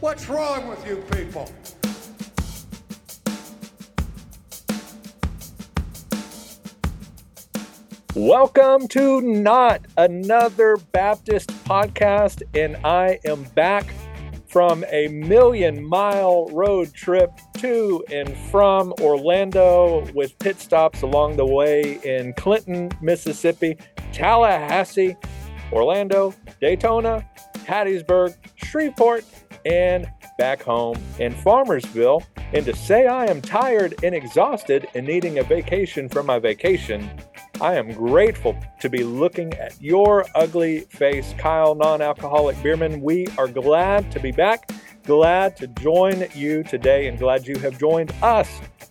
What's 0.00 0.28
wrong 0.28 0.68
with 0.68 0.86
you 0.86 0.96
people? 1.10 1.50
Welcome 8.14 8.88
to 8.88 9.22
Not 9.22 9.86
Another 9.96 10.76
Baptist 10.92 11.48
Podcast, 11.64 12.42
and 12.54 12.76
I 12.84 13.18
am 13.24 13.44
back 13.54 13.86
from 14.48 14.84
a 14.90 15.08
million 15.08 15.82
mile 15.82 16.48
road 16.48 16.92
trip 16.92 17.30
to 17.54 18.04
and 18.12 18.36
from 18.50 18.92
Orlando 19.00 20.06
with 20.12 20.38
pit 20.40 20.60
stops 20.60 21.00
along 21.00 21.38
the 21.38 21.46
way 21.46 21.98
in 22.04 22.34
Clinton, 22.34 22.90
Mississippi, 23.00 23.78
Tallahassee, 24.12 25.16
Orlando, 25.72 26.34
Daytona, 26.60 27.26
Hattiesburg, 27.64 28.36
Shreveport, 28.56 29.24
and 29.66 30.06
back 30.38 30.62
home 30.62 30.96
in 31.18 31.34
Farmersville. 31.34 32.24
And 32.52 32.64
to 32.66 32.76
say 32.76 33.06
I 33.06 33.26
am 33.26 33.42
tired 33.42 33.94
and 34.04 34.14
exhausted 34.14 34.86
and 34.94 35.06
needing 35.06 35.38
a 35.38 35.42
vacation 35.42 36.08
from 36.08 36.26
my 36.26 36.38
vacation, 36.38 37.10
I 37.60 37.74
am 37.74 37.90
grateful 37.90 38.56
to 38.80 38.88
be 38.88 39.02
looking 39.02 39.52
at 39.54 39.80
your 39.82 40.24
ugly 40.34 40.80
face, 40.80 41.34
Kyle, 41.38 41.74
non 41.74 42.00
alcoholic 42.00 42.56
beerman. 42.58 43.00
We 43.00 43.26
are 43.38 43.48
glad 43.48 44.12
to 44.12 44.20
be 44.20 44.30
back, 44.30 44.70
glad 45.04 45.56
to 45.56 45.66
join 45.66 46.26
you 46.34 46.62
today, 46.62 47.08
and 47.08 47.18
glad 47.18 47.46
you 47.46 47.58
have 47.58 47.78
joined 47.78 48.12
us 48.22 48.48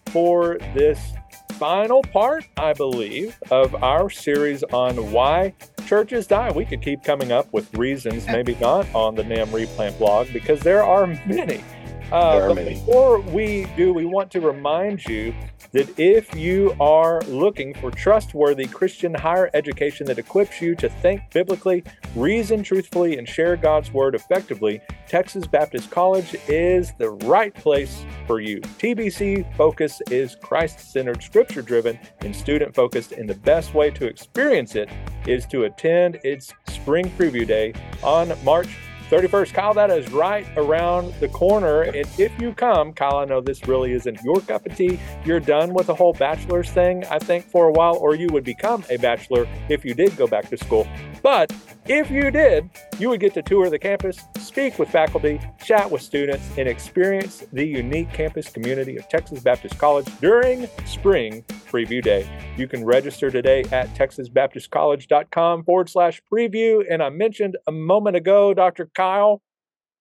for 0.07 0.57
this 0.73 1.13
final 1.53 2.01
part, 2.01 2.45
I 2.57 2.73
believe, 2.73 3.37
of 3.49 3.81
our 3.81 4.09
series 4.09 4.63
on 4.63 5.11
why 5.11 5.53
churches 5.85 6.27
die. 6.27 6.51
We 6.51 6.65
could 6.65 6.81
keep 6.81 7.03
coming 7.03 7.31
up 7.31 7.51
with 7.53 7.73
reasons, 7.75 8.25
maybe 8.27 8.55
not 8.55 8.87
on 8.93 9.15
the 9.15 9.23
NAMB 9.23 9.53
Replant 9.53 9.97
blog, 9.97 10.31
because 10.33 10.59
there 10.61 10.83
are 10.83 11.07
many. 11.25 11.63
Uh, 12.11 12.39
There 12.39 12.49
are 12.49 12.55
many. 12.55 12.75
before 12.75 13.19
we 13.19 13.65
do, 13.75 13.93
we 13.93 14.05
want 14.05 14.31
to 14.31 14.39
remind 14.41 15.05
you 15.05 15.33
that 15.71 15.99
if 15.99 16.33
you 16.35 16.73
are 16.79 17.21
looking 17.23 17.73
for 17.73 17.91
trustworthy 17.91 18.65
Christian 18.65 19.13
higher 19.13 19.49
education 19.53 20.05
that 20.07 20.17
equips 20.17 20.61
you 20.61 20.75
to 20.75 20.87
think 20.87 21.21
biblically, 21.33 21.83
reason 22.15 22.63
truthfully, 22.63 23.17
and 23.17 23.27
share 23.27 23.57
God's 23.57 23.91
word 23.91 24.15
effectively, 24.15 24.79
Texas 25.07 25.45
Baptist 25.47 25.89
College 25.91 26.35
is 26.47 26.93
the 26.97 27.09
right 27.09 27.53
place 27.53 28.05
for 28.27 28.39
you. 28.39 28.61
TBC 28.61 29.53
focus 29.57 30.01
is 30.09 30.37
Christ 30.41 30.79
centered, 30.93 31.21
scripture 31.21 31.61
driven, 31.61 31.99
and 32.21 32.33
student 32.33 32.73
focused, 32.73 33.11
and 33.11 33.27
the 33.29 33.35
best 33.35 33.73
way 33.73 33.89
to 33.91 34.05
experience 34.05 34.75
it 34.75 34.89
is 35.27 35.45
to 35.47 35.63
attend 35.63 36.19
its 36.23 36.53
spring 36.67 37.09
preview 37.11 37.47
day 37.47 37.73
on 38.03 38.33
March 38.43 38.69
31st. 39.09 39.53
Kyle, 39.53 39.73
that 39.73 39.91
is 39.91 40.11
right 40.11 40.47
around 40.57 41.13
the 41.19 41.27
corner. 41.29 41.83
And 41.83 42.07
if 42.17 42.31
you 42.39 42.53
come, 42.53 42.93
Kyle, 42.93 43.17
I 43.17 43.25
know 43.25 43.41
this 43.41 43.67
really 43.67 43.93
isn't 43.93 44.21
your 44.23 44.41
cup 44.41 44.65
of 44.65 44.75
tea. 44.75 44.99
You're 45.23 45.39
done 45.39 45.73
with 45.73 45.87
the 45.87 45.95
whole 45.95 46.13
bachelor's 46.13 46.69
thing, 46.69 47.05
I 47.05 47.19
think, 47.19 47.45
for 47.45 47.67
a 47.67 47.71
while, 47.71 47.97
or 47.97 48.15
you 48.15 48.27
would 48.31 48.43
become 48.43 48.83
a 48.89 48.97
bachelor 48.97 49.47
if 49.69 49.85
you 49.85 49.93
did 49.93 50.17
go 50.17 50.27
back 50.27 50.49
to 50.49 50.57
school. 50.57 50.87
But 51.21 51.53
if 51.87 52.09
you 52.09 52.31
did, 52.31 52.69
you 52.97 53.09
would 53.09 53.19
get 53.19 53.35
to 53.35 53.43
tour 53.43 53.69
the 53.69 53.77
campus, 53.77 54.19
speak 54.39 54.79
with 54.79 54.89
faculty, 54.89 55.39
chat 55.63 55.89
with 55.89 56.01
students, 56.01 56.49
and 56.57 56.67
experience 56.67 57.43
the 57.53 57.63
unique 57.63 58.11
campus 58.11 58.49
community 58.49 58.97
of 58.97 59.07
Texas 59.07 59.39
Baptist 59.39 59.77
College 59.77 60.07
during 60.19 60.67
spring 60.85 61.43
preview 61.69 62.01
day. 62.01 62.27
You 62.57 62.67
can 62.67 62.85
register 62.85 63.29
today 63.29 63.63
at 63.71 63.93
texasbaptistcollege.com 63.95 65.63
forward 65.63 65.89
slash 65.89 66.21
preview. 66.31 66.83
And 66.89 67.03
I 67.03 67.09
mentioned 67.09 67.57
a 67.67 67.71
moment 67.71 68.15
ago, 68.15 68.53
Dr. 68.53 68.89
Kyle, 68.95 69.41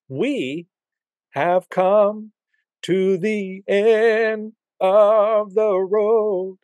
we 0.09 0.67
have 1.31 1.69
come 1.69 2.33
to 2.83 3.19
the 3.19 3.63
end 3.69 4.53
of 4.81 5.55
the 5.55 5.77
road. 5.77 6.59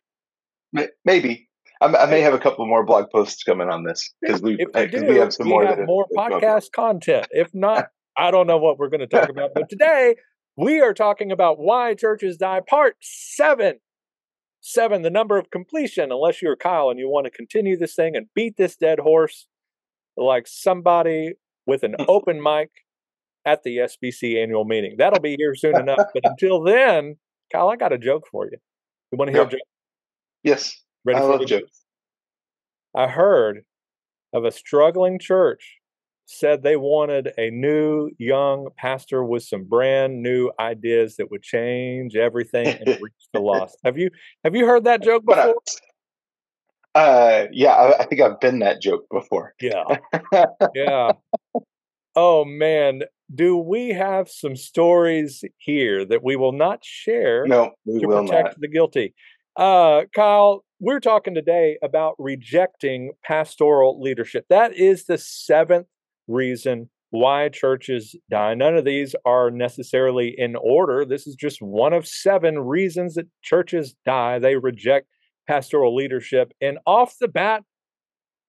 Maybe 1.05 1.49
I, 1.81 2.05
may 2.05 2.21
have 2.21 2.33
a 2.33 2.39
couple 2.39 2.65
more 2.67 2.85
blog 2.85 3.09
posts 3.09 3.43
coming 3.43 3.69
on 3.69 3.83
this 3.83 4.13
because 4.21 4.41
we 4.41 4.57
do, 4.57 4.67
we 5.07 5.15
have 5.15 5.33
some 5.33 5.47
more. 5.47 5.65
have 5.65 5.79
more 5.85 6.05
podcast 6.15 6.71
content. 6.71 7.27
If 7.31 7.53
not, 7.53 7.87
I 8.17 8.29
don't 8.29 8.45
know 8.45 8.57
what 8.57 8.77
we're 8.77 8.89
going 8.89 9.01
to 9.01 9.07
talk 9.07 9.29
about. 9.29 9.51
But 9.55 9.69
today 9.69 10.15
we 10.55 10.79
are 10.79 10.93
talking 10.93 11.31
about 11.31 11.57
why 11.57 11.95
churches 11.95 12.37
die, 12.37 12.61
part 12.67 12.97
seven. 13.01 13.79
Seven, 14.63 15.01
the 15.01 15.09
number 15.09 15.39
of 15.39 15.49
completion, 15.49 16.11
unless 16.11 16.39
you're 16.39 16.55
Kyle 16.55 16.91
and 16.91 16.99
you 16.99 17.09
want 17.09 17.25
to 17.25 17.31
continue 17.31 17.75
this 17.75 17.95
thing 17.95 18.15
and 18.15 18.27
beat 18.35 18.57
this 18.57 18.75
dead 18.75 18.99
horse 18.99 19.47
like 20.15 20.45
somebody 20.47 21.33
with 21.65 21.83
an 21.83 21.95
open 22.07 22.41
mic 22.41 22.69
at 23.45 23.63
the 23.63 23.77
SBC 23.77 24.41
annual 24.41 24.65
meeting. 24.65 24.95
That'll 24.97 25.19
be 25.19 25.35
here 25.37 25.55
soon 25.55 25.77
enough. 25.79 25.99
But 26.13 26.21
until 26.23 26.61
then, 26.61 27.15
Kyle, 27.51 27.69
I 27.69 27.75
got 27.75 27.93
a 27.93 27.97
joke 27.97 28.27
for 28.31 28.45
you. 28.45 28.57
You 29.11 29.17
want 29.17 29.29
to 29.29 29.33
hear 29.33 29.41
Yep. 29.41 29.47
a 29.47 29.51
joke? 29.51 29.61
Yes, 30.43 30.83
Ready 31.03 31.19
I 31.19 31.21
for 31.21 31.37
love 31.37 31.47
jokes. 31.47 31.81
I 32.95 33.07
heard 33.07 33.63
of 34.33 34.45
a 34.45 34.51
struggling 34.51 35.19
church 35.19 35.77
said 36.25 36.63
they 36.63 36.77
wanted 36.77 37.33
a 37.37 37.49
new 37.49 38.09
young 38.17 38.69
pastor 38.77 39.23
with 39.23 39.43
some 39.43 39.63
brand 39.65 40.21
new 40.21 40.49
ideas 40.59 41.15
that 41.17 41.29
would 41.29 41.43
change 41.43 42.15
everything 42.15 42.67
and 42.67 42.87
reach 43.01 43.13
the 43.33 43.39
lost. 43.39 43.77
Have 43.83 43.97
you 43.97 44.09
have 44.43 44.55
you 44.55 44.65
heard 44.65 44.85
that 44.85 45.01
joke 45.03 45.25
before? 45.25 45.55
I, 46.95 46.99
uh, 46.99 47.47
yeah, 47.51 47.71
I, 47.73 47.99
I 48.01 48.05
think 48.05 48.21
I've 48.21 48.39
been 48.39 48.59
that 48.59 48.81
joke 48.81 49.05
before. 49.11 49.53
Yeah. 49.59 49.83
Yeah. 50.75 51.13
Oh 52.15 52.43
man, 52.45 53.03
do 53.33 53.57
we 53.57 53.89
have 53.89 54.29
some 54.29 54.55
stories 54.55 55.43
here 55.57 56.05
that 56.05 56.23
we 56.23 56.35
will 56.35 56.51
not 56.51 56.83
share? 56.83 57.45
no, 57.47 57.71
we 57.85 57.99
to 57.99 58.07
will 58.07 58.23
protect 58.25 58.49
not. 58.49 58.59
the 58.59 58.67
guilty. 58.67 59.13
Uh, 59.55 60.03
Kyle, 60.15 60.63
we're 60.79 60.99
talking 60.99 61.33
today 61.33 61.77
about 61.83 62.15
rejecting 62.17 63.11
pastoral 63.23 64.01
leadership. 64.01 64.45
That 64.49 64.73
is 64.73 65.05
the 65.05 65.17
seventh 65.17 65.87
reason 66.27 66.89
why 67.11 67.49
churches 67.49 68.15
die. 68.29 68.53
None 68.55 68.75
of 68.75 68.85
these 68.85 69.13
are 69.25 69.51
necessarily 69.51 70.33
in 70.37 70.55
order. 70.55 71.05
This 71.05 71.27
is 71.27 71.35
just 71.35 71.61
one 71.61 71.93
of 71.93 72.07
seven 72.07 72.59
reasons 72.59 73.15
that 73.15 73.27
churches 73.41 73.95
die. 74.05 74.39
They 74.39 74.55
reject 74.55 75.07
pastoral 75.47 75.93
leadership. 75.93 76.53
And 76.61 76.79
off 76.85 77.15
the 77.19 77.27
bat, 77.27 77.63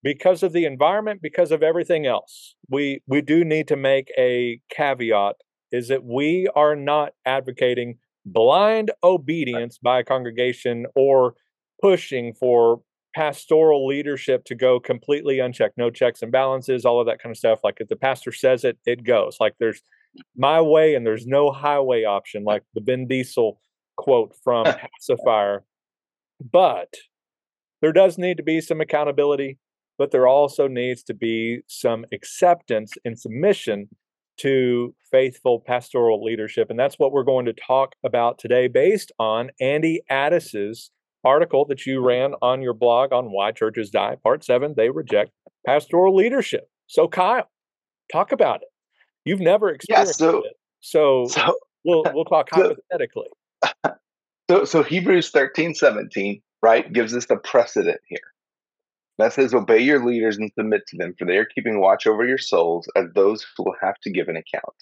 because 0.02 0.42
of 0.42 0.52
the 0.52 0.64
environment, 0.64 1.20
because 1.22 1.52
of 1.52 1.62
everything 1.62 2.06
else, 2.06 2.54
we, 2.68 3.02
we 3.06 3.20
do 3.20 3.44
need 3.44 3.68
to 3.68 3.76
make 3.76 4.08
a 4.18 4.60
caveat 4.70 5.36
is 5.70 5.88
that 5.88 6.04
we 6.04 6.48
are 6.54 6.76
not 6.76 7.12
advocating 7.24 7.98
blind 8.26 8.90
obedience 9.02 9.78
by 9.78 10.00
a 10.00 10.04
congregation 10.04 10.86
or 10.94 11.34
pushing 11.80 12.34
for 12.34 12.80
pastoral 13.14 13.86
leadership 13.86 14.44
to 14.44 14.54
go 14.54 14.80
completely 14.80 15.38
unchecked, 15.38 15.76
no 15.76 15.90
checks 15.90 16.22
and 16.22 16.32
balances, 16.32 16.84
all 16.84 17.00
of 17.00 17.06
that 17.06 17.22
kind 17.22 17.32
of 17.32 17.36
stuff. 17.36 17.60
Like 17.62 17.76
if 17.78 17.88
the 17.88 17.96
pastor 17.96 18.32
says 18.32 18.64
it, 18.64 18.78
it 18.86 19.04
goes. 19.04 19.36
Like 19.40 19.54
there's 19.58 19.82
my 20.36 20.60
way 20.60 20.94
and 20.94 21.06
there's 21.06 21.26
no 21.26 21.50
highway 21.50 22.04
option, 22.04 22.44
like 22.44 22.62
the 22.74 22.80
Vin 22.80 23.06
Diesel 23.06 23.60
quote 23.96 24.34
from 24.42 24.64
Pacifier. 25.00 25.64
But 26.40 26.94
there 27.80 27.92
does 27.92 28.18
need 28.18 28.36
to 28.38 28.42
be 28.42 28.60
some 28.60 28.80
accountability, 28.80 29.58
but 30.02 30.10
there 30.10 30.26
also 30.26 30.66
needs 30.66 31.04
to 31.04 31.14
be 31.14 31.60
some 31.68 32.04
acceptance 32.12 32.94
and 33.04 33.16
submission 33.16 33.88
to 34.36 34.92
faithful 35.12 35.62
pastoral 35.64 36.24
leadership. 36.24 36.70
And 36.70 36.76
that's 36.76 36.98
what 36.98 37.12
we're 37.12 37.22
going 37.22 37.46
to 37.46 37.52
talk 37.52 37.92
about 38.04 38.36
today, 38.40 38.66
based 38.66 39.12
on 39.20 39.50
Andy 39.60 40.02
Addis's 40.10 40.90
article 41.24 41.64
that 41.66 41.86
you 41.86 42.04
ran 42.04 42.34
on 42.42 42.62
your 42.62 42.74
blog 42.74 43.12
on 43.12 43.26
why 43.26 43.52
churches 43.52 43.90
die. 43.90 44.16
Part 44.24 44.42
seven, 44.42 44.74
they 44.76 44.90
reject 44.90 45.30
pastoral 45.64 46.16
leadership. 46.16 46.68
So, 46.88 47.06
Kyle, 47.06 47.48
talk 48.10 48.32
about 48.32 48.62
it. 48.62 48.68
You've 49.24 49.38
never 49.38 49.68
Yeah, 49.68 49.74
experienced 49.76 50.18
so 50.18 50.38
it. 50.38 50.54
So, 50.80 51.26
so 51.28 51.54
we'll, 51.84 52.02
we'll 52.12 52.24
talk 52.24 52.48
so- 52.52 52.74
hypothetically. 52.90 53.28
so 54.50 54.64
so 54.64 54.82
Hebrews 54.82 55.30
thirteen 55.30 55.76
seventeen 55.76 56.42
right 56.60 56.92
gives 56.92 57.14
us 57.14 57.26
the 57.26 57.36
precedent 57.36 58.00
here. 58.08 58.18
That 59.18 59.32
says, 59.32 59.54
"Obey 59.54 59.80
your 59.80 60.04
leaders 60.04 60.38
and 60.38 60.50
submit 60.58 60.82
to 60.88 60.96
them, 60.96 61.14
for 61.18 61.24
they 61.24 61.36
are 61.36 61.44
keeping 61.44 61.80
watch 61.80 62.06
over 62.06 62.26
your 62.26 62.38
souls 62.38 62.88
as 62.96 63.06
those 63.14 63.46
who 63.56 63.64
will 63.64 63.76
have 63.80 63.96
to 64.02 64.10
give 64.10 64.28
an 64.28 64.36
account. 64.36 64.74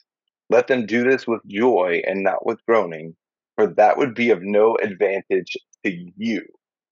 Let 0.49 0.67
them 0.67 0.87
do 0.87 1.05
this 1.05 1.27
with 1.27 1.41
joy 1.47 2.03
and 2.07 2.23
not 2.23 2.47
with 2.47 2.65
groaning, 2.67 3.17
for 3.57 3.67
that 3.67 3.99
would 3.99 4.15
be 4.15 4.31
of 4.31 4.43
no 4.43 4.77
advantage 4.77 5.57
to 5.85 6.11
you." 6.17 6.43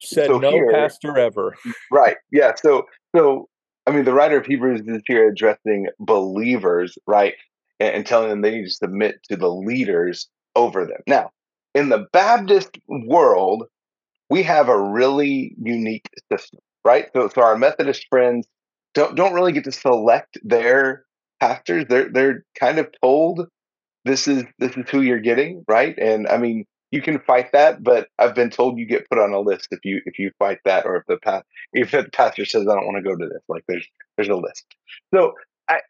Said 0.01 0.27
so 0.27 0.39
no 0.39 0.51
here- 0.51 0.71
pastor 0.71 1.19
ever. 1.19 1.57
Right. 1.91 2.17
Yeah. 2.31 2.55
So, 2.55 2.87
so 3.17 3.49
I 3.87 3.91
mean, 3.91 4.05
the 4.05 4.13
writer 4.13 4.37
of 4.37 4.47
Hebrews 4.47 4.83
is 4.87 5.03
here 5.07 5.29
addressing 5.29 5.87
believers, 5.99 6.99
right, 7.07 7.35
and, 7.81 7.95
and 7.95 8.07
telling 8.07 8.29
them 8.29 8.43
they 8.43 8.51
need 8.51 8.65
to 8.65 8.71
submit 8.71 9.23
to 9.31 9.37
the 9.37 9.51
leaders 9.51 10.29
over 10.55 10.85
them. 10.85 11.01
Now, 11.07 11.31
in 11.75 11.89
the 11.89 12.07
Baptist 12.13 12.79
world, 12.87 13.65
we 14.29 14.43
have 14.43 14.69
a 14.69 14.79
really 14.79 15.55
unique 15.59 16.09
system, 16.31 16.61
right? 16.85 17.07
So, 17.15 17.29
so 17.29 17.43
our 17.43 17.57
Methodist 17.57 18.07
friends 18.11 18.47
don't 18.95 19.15
don't 19.17 19.35
really 19.35 19.53
get 19.53 19.65
to 19.65 19.73
select 19.73 20.39
their 20.43 21.05
pastors. 21.41 21.85
They're 21.89 22.11
they're 22.13 22.45
kind 22.59 22.79
of 22.79 22.89
told 23.03 23.47
this 24.05 24.29
is 24.29 24.45
this 24.59 24.77
is 24.77 24.89
who 24.91 25.03
you're 25.03 25.21
getting, 25.21 25.65
right? 25.69 25.97
And 25.99 26.29
I 26.29 26.39
mean, 26.39 26.65
you 26.91 27.03
can 27.03 27.21
fight 27.21 27.53
that, 27.53 27.83
but 27.83 28.09
I've 28.19 28.35
been 28.35 28.51
told 28.51 28.79
you 28.79 28.87
get 28.87 29.09
put 29.11 29.19
on 29.19 29.33
a 29.33 29.41
list 29.41 29.69
if 29.71 29.81
you 29.85 30.01
if 30.07 30.19
you 30.19 30.31
fight 30.39 30.59
that, 30.65 30.87
or 30.87 30.97
if 30.97 31.05
the 31.09 31.19
pa- 31.19 31.43
if 31.73 31.91
the 31.93 32.09
pastor 32.13 32.45
says 32.45 32.63
I 32.69 32.75
don't 32.75 32.87
want 32.87 32.99
to 33.05 33.09
go 33.11 33.17
to 33.17 33.27
this, 33.29 33.43
like 33.49 33.65
there's 33.69 33.87
there's 34.17 34.29
a 34.29 34.37
list. 34.37 34.65
So 35.15 35.35
I 35.69 35.81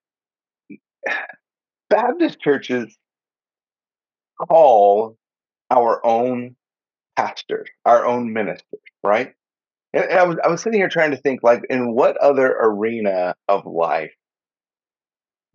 Baptist 1.90 2.40
churches 2.40 2.96
call 4.48 5.16
our 5.70 6.04
own 6.04 6.56
pastors, 7.16 7.68
our 7.84 8.06
own 8.06 8.32
ministers, 8.32 8.80
right? 9.02 9.34
And, 9.92 10.04
and 10.04 10.18
I 10.18 10.24
was 10.24 10.36
I 10.44 10.48
was 10.48 10.62
sitting 10.62 10.80
here 10.80 10.88
trying 10.88 11.12
to 11.12 11.16
think, 11.16 11.42
like, 11.42 11.62
in 11.70 11.94
what 11.94 12.16
other 12.18 12.46
arena 12.46 13.34
of 13.48 13.66
life 13.66 14.12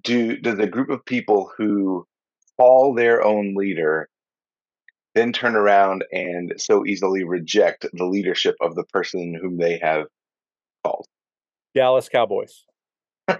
do 0.04 0.38
does 0.38 0.60
a 0.60 0.68
group 0.68 0.90
of 0.90 1.06
people 1.06 1.52
who 1.58 2.06
call 2.58 2.94
their 2.94 3.24
own 3.24 3.56
leader 3.56 4.10
then 5.16 5.32
turn 5.32 5.56
around 5.56 6.04
and 6.12 6.54
so 6.58 6.86
easily 6.86 7.24
reject 7.24 7.86
the 7.94 8.06
leadership 8.06 8.56
of 8.62 8.76
the 8.76 8.84
person 8.86 9.38
whom 9.40 9.58
they 9.58 9.80
have 9.80 10.08
called? 10.84 11.06
Dallas 11.76 12.10
Cowboys. 12.10 12.66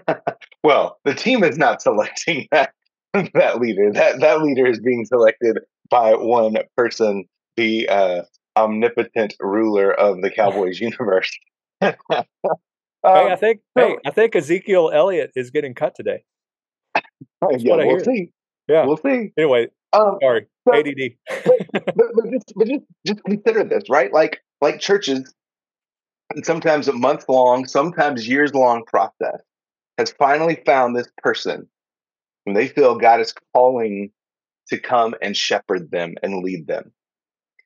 well, 0.62 0.98
the 1.04 1.14
team 1.14 1.44
is 1.44 1.58
not 1.58 1.82
selecting 1.82 2.48
that 2.52 2.72
that 3.12 3.60
leader. 3.60 3.92
That 3.92 4.20
that 4.20 4.42
leader 4.42 4.66
is 4.66 4.80
being 4.80 5.04
selected 5.04 5.58
by 5.90 6.14
one 6.14 6.56
person, 6.76 7.24
the 7.56 7.88
uh, 7.88 8.22
omnipotent 8.56 9.34
ruler 9.40 9.92
of 9.92 10.22
the 10.22 10.30
Cowboys 10.30 10.80
universe. 10.80 11.30
um, 11.80 11.94
hey, 12.12 12.26
I 13.04 13.36
think 13.36 13.60
so, 13.76 13.88
hey, 13.88 13.96
I 14.06 14.10
think 14.10 14.36
Ezekiel 14.36 14.90
Elliott 14.92 15.32
is 15.36 15.50
getting 15.50 15.74
cut 15.74 15.94
today. 15.94 16.24
yeah, 17.58 17.76
we'll 17.76 18.00
see. 18.00 18.30
Yeah, 18.68 18.86
we'll 18.86 18.96
see. 18.96 19.32
Anyway, 19.36 19.68
um, 19.92 20.18
sorry, 20.22 20.46
so, 20.66 20.74
ADD. 20.74 20.94
but, 21.44 21.58
but, 21.72 21.94
but, 21.94 22.30
just, 22.30 22.52
but 22.56 22.68
just 22.68 22.84
just 23.06 23.24
consider 23.24 23.64
this, 23.64 23.84
right? 23.90 24.12
Like 24.12 24.40
like 24.60 24.80
churches, 24.80 25.34
and 26.34 26.44
sometimes 26.46 26.88
a 26.88 26.92
month 26.92 27.26
long, 27.28 27.66
sometimes 27.66 28.26
years 28.26 28.54
long 28.54 28.84
process 28.86 29.40
has 29.98 30.12
finally 30.12 30.60
found 30.66 30.96
this 30.96 31.08
person 31.18 31.68
whom 32.44 32.54
they 32.54 32.68
feel 32.68 32.96
God 32.96 33.20
is 33.20 33.34
calling 33.54 34.10
to 34.68 34.78
come 34.78 35.14
and 35.20 35.36
shepherd 35.36 35.90
them 35.90 36.14
and 36.22 36.42
lead 36.42 36.66
them. 36.66 36.92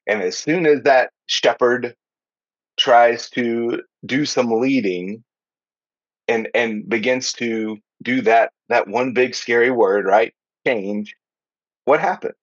And 0.09 0.23
as 0.23 0.39
soon 0.39 0.67
as 0.67 0.83
that 0.85 1.11
shepherd 1.27 1.95
tries 2.79 3.29
to 3.31 3.83
do 4.07 4.25
some 4.25 4.51
leading 4.51 5.23
and 6.29 6.49
and 6.55 6.89
begins 6.89 7.33
to 7.35 7.79
do 8.03 8.23
that 8.23 8.53
that 8.71 8.89
one 8.89 9.13
big 9.13 9.35
scary 9.35 9.71
word, 9.71 10.07
right? 10.07 10.33
Change. 10.67 11.15
What 11.85 12.01
happens? 12.01 12.35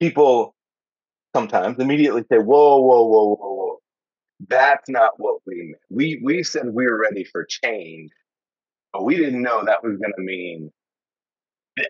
People 0.00 0.54
sometimes 1.34 1.78
immediately 1.78 2.22
say, 2.30 2.38
"Whoa, 2.38 2.80
whoa, 2.80 3.04
whoa, 3.06 3.36
whoa, 3.36 3.54
whoa! 3.54 3.78
That's 4.48 4.88
not 4.88 5.12
what 5.18 5.40
we 5.46 5.56
meant. 5.56 5.82
We 5.90 6.20
we 6.24 6.42
said 6.42 6.66
we 6.72 6.86
were 6.86 6.98
ready 6.98 7.24
for 7.24 7.46
change, 7.64 8.10
but 8.92 9.04
we 9.04 9.16
didn't 9.16 9.42
know 9.42 9.64
that 9.64 9.84
was 9.84 9.96
going 9.98 10.14
to 10.16 10.22
mean 10.22 10.72
this." 11.76 11.86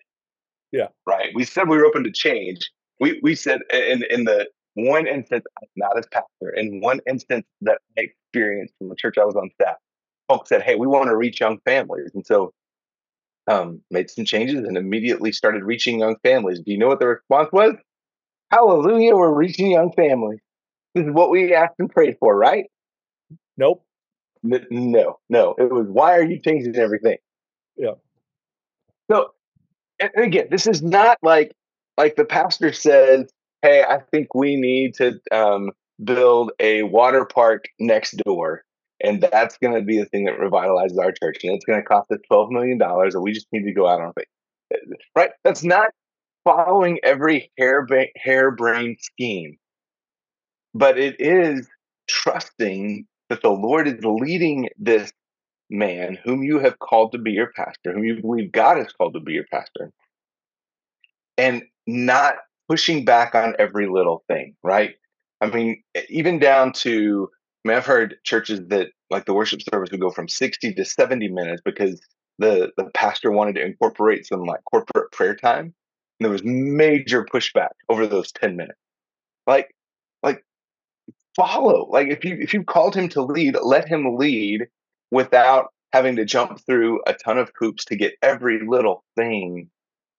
Yeah. 0.72 0.88
Right. 1.06 1.30
We 1.34 1.44
said 1.44 1.68
we 1.68 1.76
were 1.78 1.86
open 1.86 2.04
to 2.04 2.12
change. 2.12 2.70
We 3.00 3.20
we 3.22 3.34
said 3.34 3.60
in 3.72 4.04
in 4.10 4.24
the 4.24 4.48
one 4.74 5.06
instance, 5.06 5.44
not 5.76 5.98
as 5.98 6.06
pastor, 6.08 6.50
in 6.54 6.80
one 6.80 7.00
instance 7.08 7.46
that 7.62 7.78
I 7.98 8.02
experienced 8.02 8.74
from 8.78 8.88
the 8.88 8.96
church 8.96 9.16
I 9.20 9.24
was 9.24 9.36
on 9.36 9.50
staff, 9.54 9.76
folks 10.28 10.48
said, 10.48 10.62
"Hey, 10.62 10.74
we 10.76 10.86
want 10.86 11.08
to 11.08 11.16
reach 11.16 11.40
young 11.40 11.58
families," 11.64 12.10
and 12.14 12.26
so 12.26 12.52
um, 13.46 13.80
made 13.90 14.10
some 14.10 14.24
changes 14.24 14.60
and 14.66 14.76
immediately 14.76 15.32
started 15.32 15.64
reaching 15.64 16.00
young 16.00 16.16
families. 16.22 16.60
Do 16.60 16.72
you 16.72 16.78
know 16.78 16.88
what 16.88 17.00
the 17.00 17.08
response 17.08 17.50
was? 17.52 17.74
Hallelujah, 18.50 19.16
we're 19.16 19.32
reaching 19.32 19.70
young 19.70 19.92
families. 19.92 20.40
This 20.94 21.06
is 21.06 21.12
what 21.12 21.30
we 21.30 21.54
asked 21.54 21.74
and 21.78 21.90
prayed 21.90 22.16
for, 22.20 22.36
right? 22.36 22.66
Nope. 23.56 23.84
N- 24.44 24.66
no, 24.70 25.18
no. 25.28 25.54
It 25.58 25.72
was 25.72 25.86
why 25.88 26.16
are 26.16 26.24
you 26.24 26.40
changing 26.40 26.76
everything? 26.76 27.18
Yeah. 27.76 27.94
So, 29.10 29.30
and 30.00 30.10
again, 30.16 30.48
this 30.50 30.66
is 30.66 30.82
not 30.82 31.18
like 31.22 31.52
like 31.96 32.16
the 32.16 32.24
pastor 32.24 32.72
says, 32.72 33.30
"Hey, 33.64 33.82
I 33.82 33.98
think 34.10 34.34
we 34.34 34.56
need 34.56 34.94
to 34.94 35.20
um, 35.32 35.70
build 36.02 36.52
a 36.60 36.82
water 36.84 37.24
park 37.24 37.64
next 37.78 38.16
door." 38.24 38.62
and 39.04 39.20
that's 39.20 39.58
going 39.58 39.74
to 39.74 39.82
be 39.82 39.98
the 39.98 40.06
thing 40.06 40.24
that 40.24 40.38
revitalizes 40.38 40.98
our 40.98 41.12
church 41.12 41.38
and 41.42 41.54
it's 41.54 41.64
going 41.64 41.80
to 41.80 41.86
cost 41.86 42.10
us 42.10 42.18
12 42.26 42.50
million 42.50 42.78
dollars 42.78 43.14
and 43.14 43.22
we 43.22 43.32
just 43.32 43.46
need 43.52 43.64
to 43.64 43.72
go 43.72 43.86
out 43.86 44.00
on 44.00 44.12
faith 44.14 44.80
right 45.16 45.30
that's 45.44 45.62
not 45.62 45.88
following 46.44 46.98
every 47.02 47.50
hair 47.58 47.86
harebrained 48.16 48.98
scheme 49.00 49.56
but 50.74 50.98
it 50.98 51.16
is 51.20 51.68
trusting 52.08 53.06
that 53.28 53.42
the 53.42 53.50
lord 53.50 53.88
is 53.88 54.02
leading 54.04 54.68
this 54.78 55.12
man 55.70 56.18
whom 56.24 56.42
you 56.42 56.58
have 56.58 56.78
called 56.78 57.12
to 57.12 57.18
be 57.18 57.32
your 57.32 57.50
pastor 57.56 57.92
whom 57.92 58.04
you 58.04 58.20
believe 58.20 58.52
god 58.52 58.76
has 58.76 58.92
called 58.92 59.14
to 59.14 59.20
be 59.20 59.32
your 59.32 59.46
pastor 59.50 59.90
and 61.36 61.62
not 61.86 62.36
pushing 62.68 63.04
back 63.04 63.34
on 63.34 63.54
every 63.58 63.88
little 63.88 64.24
thing 64.28 64.54
right 64.62 64.94
i 65.40 65.46
mean 65.46 65.82
even 66.08 66.38
down 66.38 66.72
to 66.72 67.28
I 67.64 67.68
mean, 67.68 67.76
I've 67.78 67.86
heard 67.86 68.16
churches 68.24 68.60
that 68.68 68.88
like 69.10 69.24
the 69.24 69.34
worship 69.34 69.60
service 69.62 69.90
would 69.90 70.00
go 70.00 70.10
from 70.10 70.28
60 70.28 70.74
to 70.74 70.84
70 70.84 71.28
minutes 71.28 71.62
because 71.64 72.00
the 72.38 72.72
the 72.76 72.90
pastor 72.94 73.30
wanted 73.30 73.54
to 73.54 73.64
incorporate 73.64 74.26
some 74.26 74.44
like 74.44 74.60
corporate 74.70 75.12
prayer 75.12 75.34
time. 75.34 75.74
And 76.20 76.26
there 76.26 76.30
was 76.30 76.44
major 76.44 77.24
pushback 77.24 77.70
over 77.88 78.06
those 78.06 78.32
10 78.32 78.56
minutes. 78.56 78.78
Like, 79.46 79.74
like 80.22 80.44
follow. 81.36 81.88
Like 81.90 82.08
if 82.08 82.24
you 82.24 82.36
if 82.38 82.52
you 82.52 82.64
called 82.64 82.94
him 82.94 83.08
to 83.10 83.22
lead, 83.22 83.56
let 83.62 83.88
him 83.88 84.16
lead 84.16 84.66
without 85.10 85.68
having 85.92 86.16
to 86.16 86.24
jump 86.24 86.60
through 86.66 87.00
a 87.06 87.14
ton 87.14 87.38
of 87.38 87.50
hoops 87.58 87.84
to 87.86 87.96
get 87.96 88.14
every 88.20 88.60
little 88.66 89.04
thing 89.16 89.70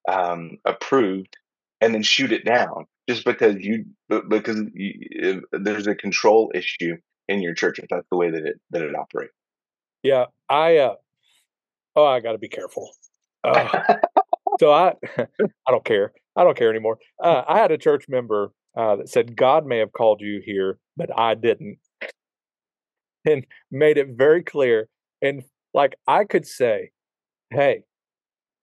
um, 0.08 0.58
approved 0.66 1.38
and 1.86 1.94
then 1.94 2.02
shoot 2.02 2.32
it 2.32 2.44
down 2.44 2.86
just 3.08 3.24
because 3.24 3.56
you 3.60 3.86
because 4.28 4.60
you, 4.74 5.44
there's 5.52 5.86
a 5.86 5.94
control 5.94 6.52
issue 6.56 6.98
in 7.28 7.44
your 7.44 7.54
church 7.54 7.78
if 7.78 7.86
that's 7.90 8.08
the 8.10 8.18
way 8.18 8.32
that 8.32 8.44
it 8.44 8.60
that 8.72 8.82
it 8.82 8.96
operates. 8.96 9.34
Yeah, 10.02 10.26
I 10.50 10.78
uh 10.78 10.96
oh, 11.96 12.06
I 12.06 12.20
got 12.22 12.32
to 12.32 12.40
be 12.40 12.50
careful. 12.50 12.90
Uh, 13.44 13.84
so 14.60 14.72
I 14.72 14.94
I 15.20 15.72
don't 15.72 15.86
care. 15.86 16.12
I 16.36 16.44
don't 16.44 16.58
care 16.58 16.72
anymore. 16.72 16.98
Uh, 17.24 17.44
I 17.48 17.60
had 17.60 17.72
a 17.72 17.78
church 17.78 18.06
member 18.10 18.52
uh, 18.76 18.96
that 18.98 19.10
said 19.10 19.38
God 19.38 19.66
may 19.66 19.78
have 19.78 19.94
called 19.94 20.22
you 20.22 20.42
here, 20.44 20.80
but 20.98 21.10
I 21.18 21.36
didn't, 21.36 21.78
and 23.26 23.46
made 23.72 23.98
it 24.00 24.10
very 24.18 24.44
clear. 24.44 24.90
And 25.22 25.44
like 25.76 25.96
I 26.08 26.24
could 26.24 26.48
say, 26.48 26.90
hey, 27.52 27.84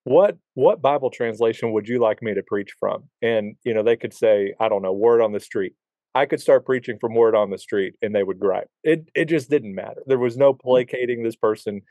what 0.05 0.37
what 0.55 0.83
Bible 0.83 1.11
translation 1.11 1.73
would 1.73 1.89
you 1.89 2.01
like 2.01 2.23
me 2.23 2.35
to 2.35 2.43
preach 2.43 2.73
from? 2.79 3.05
And 3.21 3.57
you 3.65 3.75
know, 3.75 3.83
they 3.83 3.97
could 3.97 4.13
say, 4.13 4.55
I 4.61 4.69
don't 4.69 4.83
know, 4.83 4.93
word 4.93 5.21
on 5.23 5.33
the 5.33 5.41
street. 5.41 5.75
I 6.15 6.27
could 6.27 6.41
start 6.41 6.67
preaching 6.67 6.99
from 7.01 7.15
word 7.15 7.35
on 7.35 7.51
the 7.51 7.59
street 7.59 7.95
and 8.03 8.15
they 8.15 8.23
would 8.23 8.39
gripe. 8.39 8.69
It 8.83 9.09
it 9.15 9.27
just 9.27 9.51
didn't 9.51 9.75
matter. 9.75 10.03
There 10.07 10.19
was 10.19 10.37
no 10.37 10.55
mm. 10.55 10.61
placating 10.61 11.23
this 11.23 11.37
person. 11.37 11.83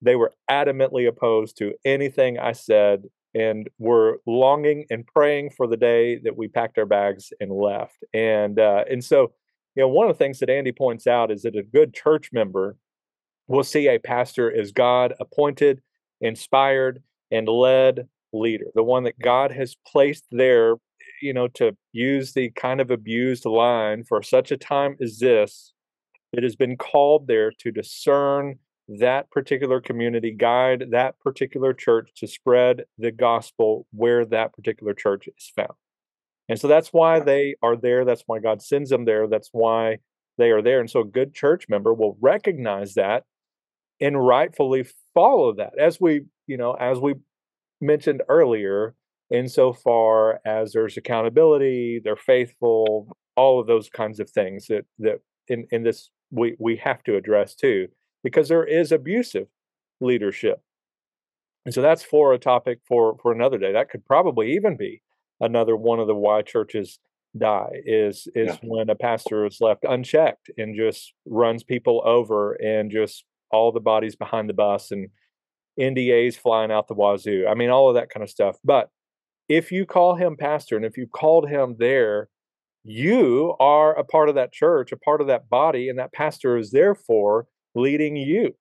They 0.00 0.16
were 0.16 0.32
adamantly 0.50 1.08
opposed 1.08 1.56
to 1.58 1.74
anything 1.84 2.38
I 2.38 2.52
said 2.52 3.04
and 3.34 3.68
were 3.78 4.20
longing 4.26 4.86
and 4.90 5.06
praying 5.06 5.50
for 5.50 5.66
the 5.66 5.76
day 5.76 6.18
that 6.24 6.36
we 6.36 6.48
packed 6.48 6.78
our 6.78 6.86
bags 6.86 7.32
and 7.40 7.52
left. 7.52 8.04
And 8.14 8.58
uh, 8.58 8.84
and 8.90 9.04
so, 9.04 9.32
you 9.74 9.82
know, 9.82 9.88
one 9.88 10.08
of 10.08 10.16
the 10.16 10.24
things 10.24 10.38
that 10.38 10.50
Andy 10.50 10.72
points 10.72 11.06
out 11.06 11.30
is 11.30 11.42
that 11.42 11.56
a 11.56 11.62
good 11.62 11.92
church 11.94 12.30
member 12.32 12.76
will 13.46 13.64
see 13.64 13.88
a 13.88 13.98
pastor 13.98 14.52
as 14.54 14.72
God 14.72 15.14
appointed, 15.20 15.80
inspired, 16.20 17.02
and 17.30 17.48
led 17.48 18.08
leader, 18.32 18.66
the 18.74 18.82
one 18.82 19.04
that 19.04 19.18
God 19.18 19.50
has 19.52 19.76
placed 19.86 20.24
there 20.30 20.76
you 21.20 21.32
know, 21.32 21.48
to 21.48 21.76
use 21.92 22.32
the 22.32 22.50
kind 22.50 22.80
of 22.80 22.90
abused 22.90 23.44
line 23.44 24.04
for 24.04 24.22
such 24.22 24.50
a 24.50 24.56
time 24.56 24.96
as 25.00 25.18
this, 25.18 25.72
it 26.32 26.42
has 26.42 26.56
been 26.56 26.76
called 26.76 27.26
there 27.26 27.50
to 27.50 27.70
discern 27.70 28.58
that 28.88 29.30
particular 29.30 29.80
community, 29.80 30.30
guide 30.30 30.86
that 30.90 31.18
particular 31.20 31.72
church 31.72 32.10
to 32.16 32.26
spread 32.26 32.84
the 32.96 33.10
gospel 33.10 33.86
where 33.92 34.24
that 34.24 34.52
particular 34.52 34.94
church 34.94 35.28
is 35.28 35.52
found. 35.54 35.72
And 36.48 36.58
so 36.58 36.68
that's 36.68 36.88
why 36.88 37.20
they 37.20 37.56
are 37.62 37.76
there. 37.76 38.04
That's 38.04 38.22
why 38.26 38.38
God 38.38 38.62
sends 38.62 38.88
them 38.88 39.04
there. 39.04 39.26
That's 39.26 39.50
why 39.52 39.98
they 40.38 40.50
are 40.50 40.62
there. 40.62 40.80
And 40.80 40.88
so 40.88 41.00
a 41.00 41.04
good 41.04 41.34
church 41.34 41.66
member 41.68 41.92
will 41.92 42.16
recognize 42.20 42.94
that 42.94 43.24
and 44.00 44.24
rightfully 44.24 44.86
follow 45.12 45.52
that. 45.54 45.72
As 45.78 46.00
we, 46.00 46.22
you 46.48 46.56
know, 46.56 46.72
as 46.72 46.98
we 46.98 47.14
mentioned 47.80 48.22
earlier, 48.28 48.94
insofar 49.30 50.40
as 50.44 50.72
there's 50.72 50.96
accountability, 50.96 52.00
they're 52.02 52.16
faithful, 52.16 53.16
all 53.36 53.60
of 53.60 53.66
those 53.68 53.88
kinds 53.88 54.18
of 54.18 54.28
things 54.30 54.66
that 54.66 54.84
that 54.98 55.20
in, 55.46 55.66
in 55.70 55.84
this 55.84 56.10
we, 56.30 56.56
we 56.58 56.76
have 56.76 57.02
to 57.04 57.16
address 57.16 57.54
too, 57.54 57.86
because 58.24 58.48
there 58.48 58.64
is 58.64 58.90
abusive 58.92 59.46
leadership. 60.00 60.60
And 61.64 61.74
so 61.74 61.82
that's 61.82 62.02
for 62.02 62.32
a 62.32 62.38
topic 62.38 62.80
for 62.88 63.16
for 63.22 63.30
another 63.32 63.58
day. 63.58 63.72
That 63.72 63.90
could 63.90 64.04
probably 64.04 64.54
even 64.54 64.76
be 64.76 65.02
another 65.40 65.76
one 65.76 66.00
of 66.00 66.06
the 66.06 66.14
why 66.14 66.42
churches 66.42 66.98
die 67.36 67.82
is 67.84 68.26
is 68.34 68.48
Yeah. 68.48 68.56
when 68.62 68.88
a 68.88 68.94
pastor 68.94 69.44
is 69.46 69.58
left 69.60 69.84
unchecked 69.84 70.50
and 70.56 70.74
just 70.74 71.12
runs 71.26 71.62
people 71.62 72.02
over 72.04 72.54
and 72.54 72.90
just 72.90 73.24
all 73.50 73.70
the 73.72 73.80
bodies 73.80 74.16
behind 74.16 74.48
the 74.48 74.54
bus 74.54 74.90
and 74.90 75.08
NDAs 75.80 76.36
flying 76.36 76.70
out 76.70 76.88
the 76.88 76.94
wazoo. 76.94 77.46
I 77.48 77.54
mean, 77.54 77.70
all 77.70 77.88
of 77.88 77.94
that 77.94 78.10
kind 78.10 78.22
of 78.22 78.30
stuff. 78.30 78.56
But 78.64 78.88
if 79.48 79.72
you 79.72 79.86
call 79.86 80.16
him 80.16 80.36
pastor 80.36 80.76
and 80.76 80.84
if 80.84 80.96
you 80.96 81.06
called 81.06 81.48
him 81.48 81.76
there, 81.78 82.28
you 82.84 83.54
are 83.60 83.96
a 83.98 84.04
part 84.04 84.28
of 84.28 84.34
that 84.34 84.52
church, 84.52 84.92
a 84.92 84.96
part 84.96 85.20
of 85.20 85.26
that 85.26 85.48
body, 85.48 85.88
and 85.88 85.98
that 85.98 86.12
pastor 86.12 86.56
is 86.56 86.70
therefore 86.70 87.46
leading 87.74 88.16
you. 88.16 88.54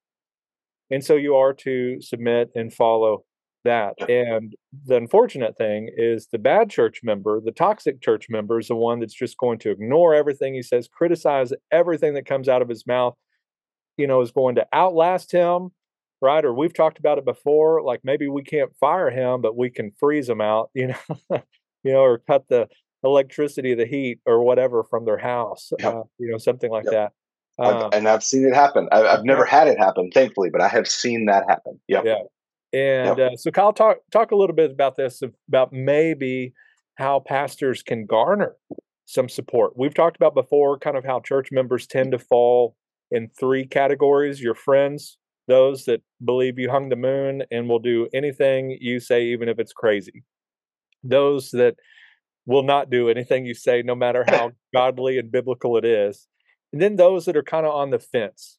And 0.89 1.03
so 1.03 1.15
you 1.15 1.35
are 1.35 1.53
to 1.53 2.01
submit 2.01 2.49
and 2.55 2.73
follow 2.73 3.23
that. 3.65 3.95
And 4.09 4.55
the 4.85 4.95
unfortunate 4.95 5.57
thing 5.57 5.89
is 5.95 6.27
the 6.31 6.39
bad 6.39 6.69
church 6.69 7.01
member, 7.03 7.41
the 7.43 7.51
toxic 7.51 8.01
church 8.01 8.27
member, 8.29 8.59
is 8.59 8.69
the 8.69 8.75
one 8.75 8.99
that's 8.99 9.13
just 9.13 9.37
going 9.37 9.59
to 9.59 9.71
ignore 9.71 10.13
everything 10.13 10.53
he 10.53 10.61
says, 10.61 10.87
criticize 10.87 11.51
everything 11.71 12.13
that 12.13 12.25
comes 12.25 12.47
out 12.47 12.61
of 12.61 12.69
his 12.69 12.87
mouth, 12.87 13.15
you 13.97 14.07
know, 14.07 14.21
is 14.21 14.31
going 14.31 14.55
to 14.55 14.65
outlast 14.73 15.31
him, 15.31 15.71
right? 16.21 16.43
Or 16.43 16.53
we've 16.53 16.73
talked 16.73 16.99
about 16.99 17.17
it 17.17 17.25
before, 17.25 17.81
like 17.83 18.01
maybe 18.03 18.27
we 18.27 18.43
can't 18.43 18.71
fire 18.79 19.09
him, 19.09 19.41
but 19.41 19.55
we 19.55 19.69
can 19.69 19.91
freeze 19.99 20.27
him 20.29 20.41
out, 20.41 20.69
you 20.75 20.87
know, 20.87 21.41
you 21.83 21.91
know, 21.93 21.99
or 21.99 22.19
cut 22.19 22.45
the 22.49 22.67
electricity, 23.03 23.73
the 23.75 23.85
heat, 23.85 24.19
or 24.25 24.43
whatever 24.43 24.83
from 24.83 25.05
their 25.05 25.17
house, 25.17 25.71
Yep. 25.79 25.93
uh, 25.93 26.03
you 26.19 26.31
know, 26.31 26.37
something 26.37 26.71
like 26.71 26.85
Yep. 26.85 26.93
that. 26.93 27.11
I've- 27.59 27.83
Um, 27.85 27.89
and 27.93 28.07
I've 28.07 28.23
seen 28.23 28.45
it 28.47 28.53
happen. 28.55 28.87
I, 28.91 29.03
I've 29.07 29.23
never 29.23 29.45
had 29.45 29.67
it 29.67 29.77
happen, 29.77 30.09
thankfully, 30.11 30.49
but 30.49 30.61
I 30.61 30.67
have 30.67 30.87
seen 30.87 31.25
that 31.25 31.45
happen. 31.47 31.79
Yep. 31.87 32.05
Yeah. 32.05 32.23
And 32.73 33.19
uh, 33.19 33.35
so, 33.37 33.49
Kyle, 33.49 33.71
talk 33.71 33.97
talk 34.11 34.31
a 34.31 34.35
little 34.35 34.55
bit 34.55 34.71
about 34.71 34.97
this, 34.97 35.21
about 35.47 35.71
maybe 35.71 36.53
how 36.95 37.19
pastors 37.21 37.81
can 37.81 38.05
garner 38.05 38.57
some 39.05 39.29
support. 39.29 39.77
We've 39.77 39.93
talked 39.93 40.17
about 40.17 40.35
before, 40.35 40.77
kind 40.77 40.97
of 40.97 41.05
how 41.05 41.21
church 41.21 41.47
members 41.51 41.87
tend 41.87 42.11
to 42.11 42.19
fall 42.19 42.75
in 43.09 43.29
three 43.39 43.65
categories: 43.65 44.41
your 44.41 44.53
friends, 44.53 45.17
those 45.47 45.85
that 45.85 46.01
believe 46.23 46.59
you 46.59 46.69
hung 46.69 46.89
the 46.89 46.95
moon 46.95 47.43
and 47.51 47.69
will 47.69 47.79
do 47.79 48.07
anything 48.13 48.77
you 48.81 48.99
say, 48.99 49.25
even 49.25 49.49
if 49.49 49.59
it's 49.59 49.73
crazy; 49.73 50.23
those 51.03 51.51
that 51.51 51.75
will 52.45 52.63
not 52.63 52.89
do 52.89 53.09
anything 53.09 53.45
you 53.45 53.53
say, 53.53 53.81
no 53.81 53.95
matter 53.95 54.25
how 54.27 54.51
godly 54.73 55.17
and 55.17 55.31
biblical 55.31 55.77
it 55.77 55.85
is; 55.85 56.27
and 56.73 56.81
then 56.81 56.95
those 56.95 57.25
that 57.25 57.37
are 57.37 57.43
kind 57.43 57.65
of 57.65 57.73
on 57.73 57.89
the 57.91 57.99
fence. 57.99 58.57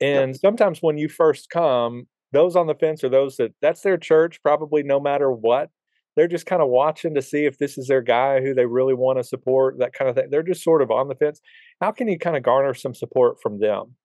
And 0.00 0.36
sometimes 0.36 0.80
when 0.80 0.98
you 0.98 1.08
first 1.08 1.48
come, 1.48 2.06
those 2.32 2.54
on 2.56 2.66
the 2.66 2.74
fence 2.74 3.02
are 3.02 3.08
those 3.08 3.36
that 3.36 3.54
that's 3.62 3.80
their 3.80 3.96
church, 3.96 4.42
probably 4.42 4.82
no 4.82 5.00
matter 5.00 5.30
what. 5.30 5.70
They're 6.16 6.28
just 6.28 6.46
kind 6.46 6.62
of 6.62 6.68
watching 6.68 7.14
to 7.14 7.22
see 7.22 7.44
if 7.44 7.58
this 7.58 7.76
is 7.76 7.88
their 7.88 8.00
guy 8.00 8.40
who 8.40 8.54
they 8.54 8.64
really 8.64 8.94
want 8.94 9.18
to 9.18 9.24
support, 9.24 9.78
that 9.78 9.92
kind 9.92 10.08
of 10.08 10.16
thing. 10.16 10.28
They're 10.30 10.42
just 10.42 10.64
sort 10.64 10.80
of 10.80 10.90
on 10.90 11.08
the 11.08 11.14
fence. 11.14 11.40
How 11.80 11.92
can 11.92 12.08
you 12.08 12.18
kind 12.18 12.36
of 12.36 12.42
garner 12.42 12.72
some 12.72 12.94
support 12.94 13.40
from 13.42 13.60
them? 13.60 13.96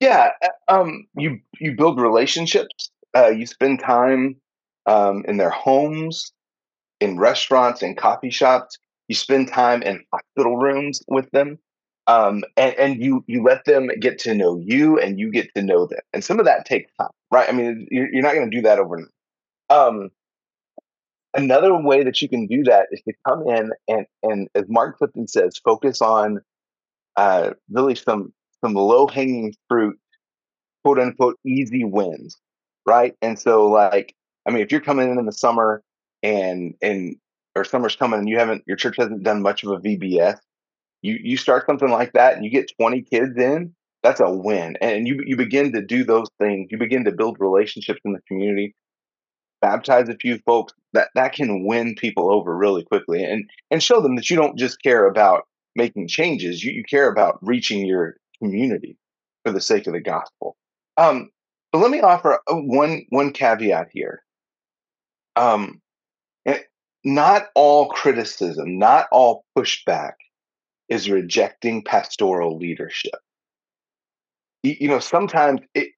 Yeah, 0.00 0.30
uh, 0.42 0.72
um, 0.80 1.06
you 1.16 1.40
you 1.60 1.74
build 1.76 2.00
relationships. 2.00 2.90
Uh, 3.16 3.28
you 3.28 3.46
spend 3.46 3.80
time 3.80 4.36
um, 4.86 5.24
in 5.26 5.36
their 5.36 5.50
homes, 5.50 6.32
in 7.00 7.18
restaurants, 7.18 7.82
in 7.82 7.96
coffee 7.96 8.30
shops. 8.30 8.78
You 9.08 9.14
spend 9.16 9.48
time 9.48 9.82
in 9.82 10.04
hospital 10.12 10.56
rooms 10.58 11.02
with 11.08 11.30
them, 11.32 11.58
um, 12.08 12.44
and, 12.56 12.74
and 12.76 13.02
you 13.04 13.24
you 13.28 13.42
let 13.44 13.64
them 13.66 13.88
get 14.00 14.18
to 14.20 14.34
know 14.34 14.58
you, 14.64 14.98
and 15.00 15.18
you 15.18 15.30
get 15.32 15.54
to 15.56 15.62
know 15.62 15.86
them. 15.86 16.00
And 16.12 16.24
some 16.24 16.38
of 16.40 16.46
that 16.46 16.66
takes 16.66 16.92
time, 17.00 17.10
right? 17.32 17.48
I 17.48 17.52
mean, 17.52 17.88
you're, 17.90 18.12
you're 18.12 18.22
not 18.22 18.34
going 18.34 18.50
to 18.50 18.56
do 18.56 18.62
that 18.62 18.78
overnight. 18.80 19.10
Um, 19.70 20.10
another 21.34 21.74
way 21.76 22.04
that 22.04 22.20
you 22.22 22.28
can 22.28 22.46
do 22.46 22.62
that 22.64 22.86
is 22.90 23.00
to 23.02 23.12
come 23.26 23.46
in 23.48 23.70
and 23.88 24.06
and 24.22 24.48
as 24.54 24.64
Mark 24.68 24.98
Clifton 24.98 25.26
says, 25.26 25.58
focus 25.64 26.00
on 26.00 26.40
uh, 27.16 27.52
really 27.70 27.94
some 27.94 28.32
some 28.64 28.74
low 28.74 29.06
hanging 29.06 29.54
fruit, 29.68 29.98
quote 30.84 30.98
unquote, 30.98 31.38
easy 31.44 31.84
wins, 31.84 32.36
right? 32.86 33.14
And 33.20 33.38
so, 33.38 33.66
like, 33.66 34.14
I 34.46 34.50
mean, 34.50 34.62
if 34.62 34.72
you're 34.72 34.80
coming 34.80 35.10
in 35.10 35.18
in 35.18 35.26
the 35.26 35.32
summer 35.32 35.82
and 36.22 36.74
and 36.80 37.16
or 37.54 37.64
summer's 37.64 37.96
coming 37.96 38.20
and 38.20 38.28
you 38.28 38.38
haven't 38.38 38.62
your 38.66 38.76
church 38.76 38.96
hasn't 38.96 39.22
done 39.22 39.42
much 39.42 39.64
of 39.64 39.70
a 39.70 39.76
VBS, 39.76 40.38
you 41.02 41.18
you 41.22 41.36
start 41.36 41.66
something 41.66 41.90
like 41.90 42.12
that 42.14 42.34
and 42.34 42.44
you 42.44 42.50
get 42.50 42.72
20 42.80 43.02
kids 43.02 43.36
in, 43.36 43.74
that's 44.02 44.20
a 44.20 44.30
win. 44.30 44.76
And 44.80 45.06
you 45.06 45.22
you 45.26 45.36
begin 45.36 45.72
to 45.72 45.82
do 45.82 46.04
those 46.04 46.28
things. 46.40 46.68
You 46.70 46.78
begin 46.78 47.04
to 47.04 47.12
build 47.12 47.36
relationships 47.40 48.00
in 48.04 48.12
the 48.12 48.20
community, 48.28 48.74
baptize 49.60 50.08
a 50.08 50.16
few 50.16 50.38
folks. 50.46 50.72
That 50.94 51.08
that 51.14 51.34
can 51.34 51.66
win 51.66 51.94
people 51.96 52.32
over 52.32 52.56
really 52.56 52.84
quickly 52.84 53.24
and 53.24 53.44
and 53.70 53.82
show 53.82 54.00
them 54.00 54.16
that 54.16 54.30
you 54.30 54.36
don't 54.36 54.58
just 54.58 54.82
care 54.82 55.06
about 55.06 55.42
making 55.76 56.08
changes. 56.08 56.62
You, 56.62 56.72
you 56.72 56.84
care 56.84 57.10
about 57.10 57.38
reaching 57.42 57.84
your 57.84 58.16
community 58.38 58.96
for 59.44 59.52
the 59.52 59.60
sake 59.60 59.86
of 59.86 59.92
the 59.92 60.00
gospel. 60.00 60.56
Um, 60.96 61.30
but 61.72 61.78
let 61.78 61.90
me 61.90 62.00
offer 62.00 62.40
one 62.48 63.04
one 63.10 63.32
caveat 63.32 63.88
here. 63.92 64.22
Um, 65.36 65.80
not 67.04 67.48
all 67.54 67.88
criticism, 67.88 68.78
not 68.78 69.06
all 69.12 69.44
pushback 69.56 70.12
is 70.88 71.10
rejecting 71.10 71.84
pastoral 71.84 72.56
leadership. 72.56 73.14
You, 74.62 74.76
you 74.80 74.88
know, 74.88 74.98
sometimes 74.98 75.60
it, 75.74 75.90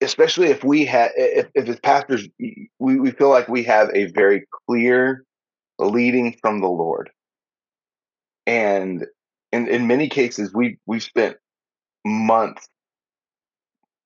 especially 0.00 0.48
if 0.48 0.62
we 0.62 0.84
have, 0.84 1.10
if, 1.16 1.48
if 1.54 1.68
as 1.68 1.80
pastors, 1.80 2.28
we, 2.38 2.68
we 2.78 3.10
feel 3.10 3.30
like 3.30 3.48
we 3.48 3.62
have 3.64 3.88
a 3.94 4.06
very 4.12 4.44
clear 4.66 5.24
leading 5.78 6.36
from 6.40 6.60
the 6.60 6.68
Lord 6.68 7.10
and 8.46 9.06
in 9.52 9.68
in 9.68 9.86
many 9.86 10.08
cases 10.08 10.52
we 10.54 10.78
we've 10.86 11.02
spent 11.02 11.36
months 12.04 12.68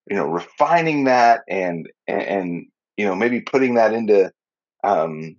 you 0.09 0.15
know 0.15 0.27
refining 0.27 1.05
that 1.05 1.41
and 1.47 1.89
and, 2.07 2.65
you 2.97 3.05
know 3.05 3.15
maybe 3.15 3.41
putting 3.41 3.75
that 3.75 3.93
into 3.93 4.31
um 4.83 5.35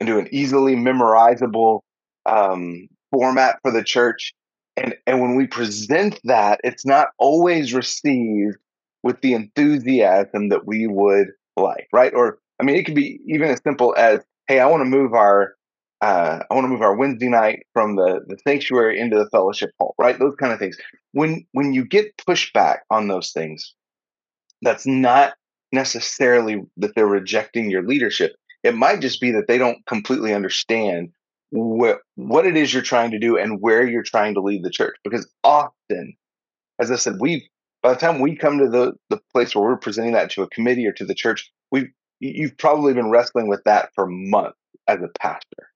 into 0.00 0.18
an 0.18 0.28
easily 0.32 0.76
memorizable 0.76 1.80
um 2.26 2.88
format 3.10 3.58
for 3.62 3.70
the 3.72 3.82
church. 3.82 4.34
And 4.76 4.94
and 5.06 5.20
when 5.20 5.36
we 5.36 5.46
present 5.46 6.20
that 6.24 6.60
it's 6.64 6.86
not 6.86 7.08
always 7.18 7.74
received 7.74 8.56
with 9.02 9.20
the 9.20 9.34
enthusiasm 9.34 10.48
that 10.50 10.66
we 10.66 10.86
would 10.86 11.28
like 11.56 11.88
right? 11.92 12.12
Or 12.14 12.38
i 12.60 12.64
mean 12.64 12.76
it 12.76 12.84
could 12.84 12.94
be 12.94 13.20
even 13.26 13.48
as 13.48 13.60
simple 13.62 13.94
as 13.96 14.20
hey 14.48 14.60
i 14.60 14.66
want 14.66 14.82
to 14.82 14.84
move 14.84 15.14
our 15.14 15.54
uh, 16.00 16.40
I 16.50 16.54
want 16.54 16.64
to 16.64 16.68
move 16.68 16.80
our 16.82 16.96
Wednesday 16.96 17.28
night 17.28 17.66
from 17.74 17.96
the, 17.96 18.20
the 18.26 18.38
sanctuary 18.46 18.98
into 18.98 19.18
the 19.18 19.28
fellowship 19.28 19.70
hall, 19.78 19.94
right? 19.98 20.18
Those 20.18 20.34
kind 20.36 20.52
of 20.52 20.58
things. 20.58 20.76
When 21.12 21.46
when 21.52 21.74
you 21.74 21.84
get 21.84 22.16
pushback 22.16 22.78
on 22.90 23.08
those 23.08 23.32
things, 23.32 23.74
that's 24.62 24.86
not 24.86 25.34
necessarily 25.72 26.62
that 26.78 26.94
they're 26.94 27.06
rejecting 27.06 27.70
your 27.70 27.86
leadership. 27.86 28.34
It 28.62 28.74
might 28.74 29.00
just 29.00 29.20
be 29.20 29.32
that 29.32 29.46
they 29.46 29.58
don't 29.58 29.84
completely 29.86 30.32
understand 30.32 31.10
what 31.50 32.00
what 32.14 32.46
it 32.46 32.56
is 32.56 32.72
you're 32.72 32.82
trying 32.82 33.10
to 33.10 33.18
do 33.18 33.36
and 33.36 33.60
where 33.60 33.86
you're 33.86 34.02
trying 34.02 34.34
to 34.34 34.40
lead 34.40 34.64
the 34.64 34.70
church. 34.70 34.94
Because 35.04 35.30
often, 35.44 36.14
as 36.78 36.90
I 36.90 36.96
said, 36.96 37.16
we 37.20 37.50
by 37.82 37.92
the 37.92 38.00
time 38.00 38.20
we 38.20 38.36
come 38.36 38.58
to 38.58 38.68
the 38.70 38.94
the 39.10 39.20
place 39.34 39.54
where 39.54 39.64
we're 39.64 39.76
presenting 39.76 40.12
that 40.12 40.30
to 40.30 40.42
a 40.42 40.50
committee 40.50 40.86
or 40.86 40.92
to 40.92 41.04
the 41.04 41.14
church, 41.14 41.50
we've 41.70 41.90
you've 42.20 42.56
probably 42.56 42.94
been 42.94 43.10
wrestling 43.10 43.48
with 43.48 43.62
that 43.64 43.90
for 43.94 44.06
months 44.06 44.56
as 44.86 44.98
a 45.02 45.08
pastor 45.18 45.69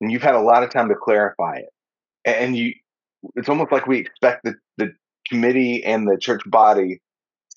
and 0.00 0.12
you've 0.12 0.22
had 0.22 0.34
a 0.34 0.40
lot 0.40 0.62
of 0.62 0.70
time 0.70 0.88
to 0.88 0.94
clarify 0.94 1.56
it. 1.56 1.68
And 2.24 2.56
you 2.56 2.74
it's 3.34 3.48
almost 3.48 3.72
like 3.72 3.86
we 3.86 3.98
expect 3.98 4.44
the, 4.44 4.54
the 4.76 4.92
committee 5.28 5.82
and 5.84 6.08
the 6.08 6.18
church 6.18 6.42
body 6.46 7.00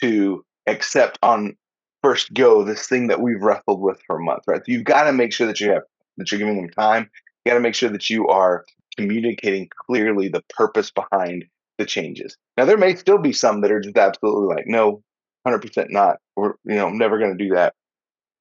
to 0.02 0.44
accept 0.68 1.20
on 1.22 1.56
first 2.02 2.34
go 2.34 2.64
this 2.64 2.88
thing 2.88 3.08
that 3.08 3.22
we've 3.22 3.42
wrestled 3.42 3.82
with 3.82 4.00
for 4.08 4.20
months 4.20 4.46
right? 4.48 4.62
So 4.66 4.72
you've 4.72 4.86
got 4.86 5.04
to 5.04 5.14
make 5.14 5.34
sure 5.34 5.48
that 5.48 5.60
you 5.60 5.72
have 5.72 5.84
that 6.18 6.32
you're 6.32 6.40
giving 6.40 6.62
them 6.62 6.70
time. 6.70 7.10
You 7.46 7.52
got 7.52 7.56
to 7.56 7.62
make 7.62 7.76
sure 7.76 7.90
that 7.90 8.10
you 8.10 8.28
are 8.28 8.66
communicating 8.98 9.70
clearly 9.88 10.28
the 10.28 10.44
purpose 10.50 10.92
behind 10.92 11.46
the 11.78 11.86
changes. 11.86 12.38
Now 12.58 12.66
there 12.66 12.78
may 12.78 12.96
still 12.96 13.18
be 13.18 13.34
some 13.34 13.62
that 13.62 13.72
are 13.72 13.80
just 13.80 13.98
absolutely 13.98 14.54
like 14.56 14.66
no 14.68 15.02
100% 15.48 15.90
not. 15.90 16.18
We're 16.36 16.54
you 16.66 16.76
know 16.76 16.88
i'm 16.88 16.98
never 16.98 17.18
going 17.18 17.38
to 17.38 17.44
do 17.44 17.54
that. 17.56 17.74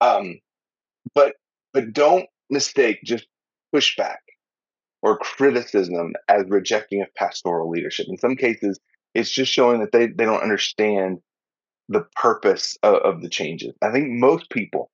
Um 0.00 0.38
but 1.14 1.34
but 1.72 1.92
don't 1.92 2.26
mistake 2.50 3.00
just 3.04 3.26
pushback 3.74 4.18
or 5.02 5.18
criticism 5.18 6.14
as 6.28 6.44
rejecting 6.48 7.02
of 7.02 7.14
pastoral 7.14 7.70
leadership. 7.70 8.06
In 8.08 8.18
some 8.18 8.36
cases, 8.36 8.78
it's 9.14 9.30
just 9.30 9.52
showing 9.52 9.80
that 9.80 9.92
they, 9.92 10.06
they 10.06 10.24
don't 10.24 10.42
understand 10.42 11.18
the 11.88 12.04
purpose 12.16 12.76
of, 12.82 12.94
of 12.96 13.22
the 13.22 13.28
changes. 13.28 13.74
I 13.82 13.90
think 13.90 14.08
most 14.10 14.50
people, 14.50 14.90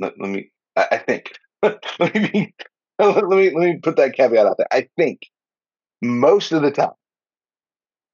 let, 0.00 0.12
let 0.20 0.30
me, 0.30 0.50
I, 0.76 0.88
I 0.92 0.98
think, 0.98 1.32
let 1.62 2.14
me, 2.14 2.54
let 2.98 3.24
me 3.24 3.50
let 3.50 3.54
me 3.54 3.80
put 3.82 3.96
that 3.96 4.14
caveat 4.14 4.46
out 4.46 4.56
there. 4.58 4.68
I 4.70 4.88
think 4.96 5.22
most 6.02 6.52
of 6.52 6.62
the 6.62 6.70
time, 6.70 6.92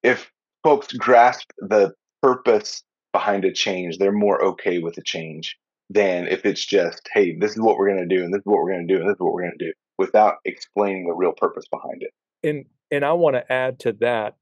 if 0.03 0.31
folks 0.65 0.93
grasp 0.93 1.51
the 1.59 1.93
purpose 2.23 2.83
behind 3.13 3.45
a 3.45 3.53
change, 3.53 3.99
they're 3.99 4.13
more 4.13 4.43
okay 4.43 4.79
with 4.79 4.95
the 4.95 5.03
change 5.03 5.59
than 5.91 6.29
if 6.29 6.47
it's 6.47 6.65
just, 6.65 7.09
hey, 7.13 7.37
this 7.39 7.51
is 7.51 7.61
what 7.61 7.77
we're 7.77 7.89
going 7.89 8.09
to 8.09 8.17
do, 8.17 8.25
and 8.25 8.33
this 8.33 8.39
is 8.39 8.47
what 8.47 8.63
we're 8.63 8.73
going 8.73 8.87
to 8.87 8.95
do, 8.95 9.01
and 9.01 9.09
this 9.09 9.17
is 9.17 9.21
what 9.21 9.33
we're 9.33 9.43
going 9.43 9.59
to 9.59 9.67
do, 9.67 9.73
without 9.99 10.37
explaining 10.45 11.07
the 11.07 11.15
real 11.15 11.33
purpose 11.33 11.65
behind 11.71 12.03
it. 12.03 12.13
And 12.43 12.65
and 12.93 13.05
I 13.05 13.13
want 13.13 13.37
to 13.37 13.53
add 13.53 13.79
to 13.81 13.93
that, 14.01 14.37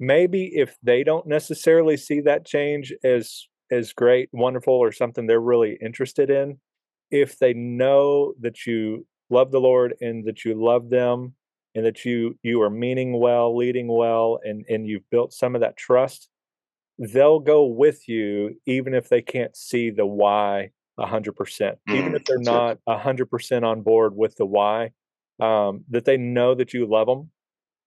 maybe 0.00 0.46
if 0.54 0.76
they 0.82 1.04
don't 1.04 1.26
necessarily 1.26 1.96
see 1.96 2.20
that 2.20 2.46
change 2.46 2.94
as 3.04 3.48
as 3.70 3.92
great, 3.92 4.28
wonderful, 4.32 4.74
or 4.74 4.92
something 4.92 5.26
they're 5.26 5.40
really 5.40 5.76
interested 5.82 6.30
in, 6.30 6.58
if 7.10 7.38
they 7.38 7.52
know 7.52 8.34
that 8.40 8.64
you 8.64 9.06
love 9.28 9.50
the 9.50 9.60
Lord 9.60 9.94
and 10.00 10.24
that 10.26 10.44
you 10.44 10.54
love 10.54 10.88
them 10.88 11.34
and 11.74 11.84
that 11.84 12.04
you 12.04 12.38
you 12.44 12.62
are 12.62 12.70
meaning 12.70 13.18
well, 13.18 13.56
leading 13.56 13.88
well, 13.88 14.38
and 14.44 14.64
and 14.68 14.86
you've 14.86 15.10
built 15.10 15.32
some 15.32 15.56
of 15.56 15.62
that 15.62 15.76
trust, 15.76 16.28
they'll 16.96 17.40
go 17.40 17.66
with 17.66 18.08
you 18.08 18.54
even 18.66 18.94
if 18.94 19.08
they 19.08 19.20
can't 19.20 19.56
see 19.56 19.90
the 19.90 20.06
why 20.06 20.70
a 20.98 21.06
hundred 21.06 21.36
percent, 21.36 21.78
even 21.88 22.12
Mm, 22.12 22.16
if 22.16 22.24
they're 22.24 22.36
that's 22.38 22.48
it. 22.48 22.50
not 22.50 22.78
a 22.86 22.98
hundred 22.98 23.30
percent 23.30 23.64
on 23.64 23.82
board 23.82 24.16
with 24.16 24.36
the 24.36 24.46
why, 24.46 24.90
um, 25.40 25.84
that 25.90 26.04
they 26.04 26.16
know 26.16 26.54
that 26.54 26.72
you 26.72 26.86
love 26.86 27.06
them 27.06 27.30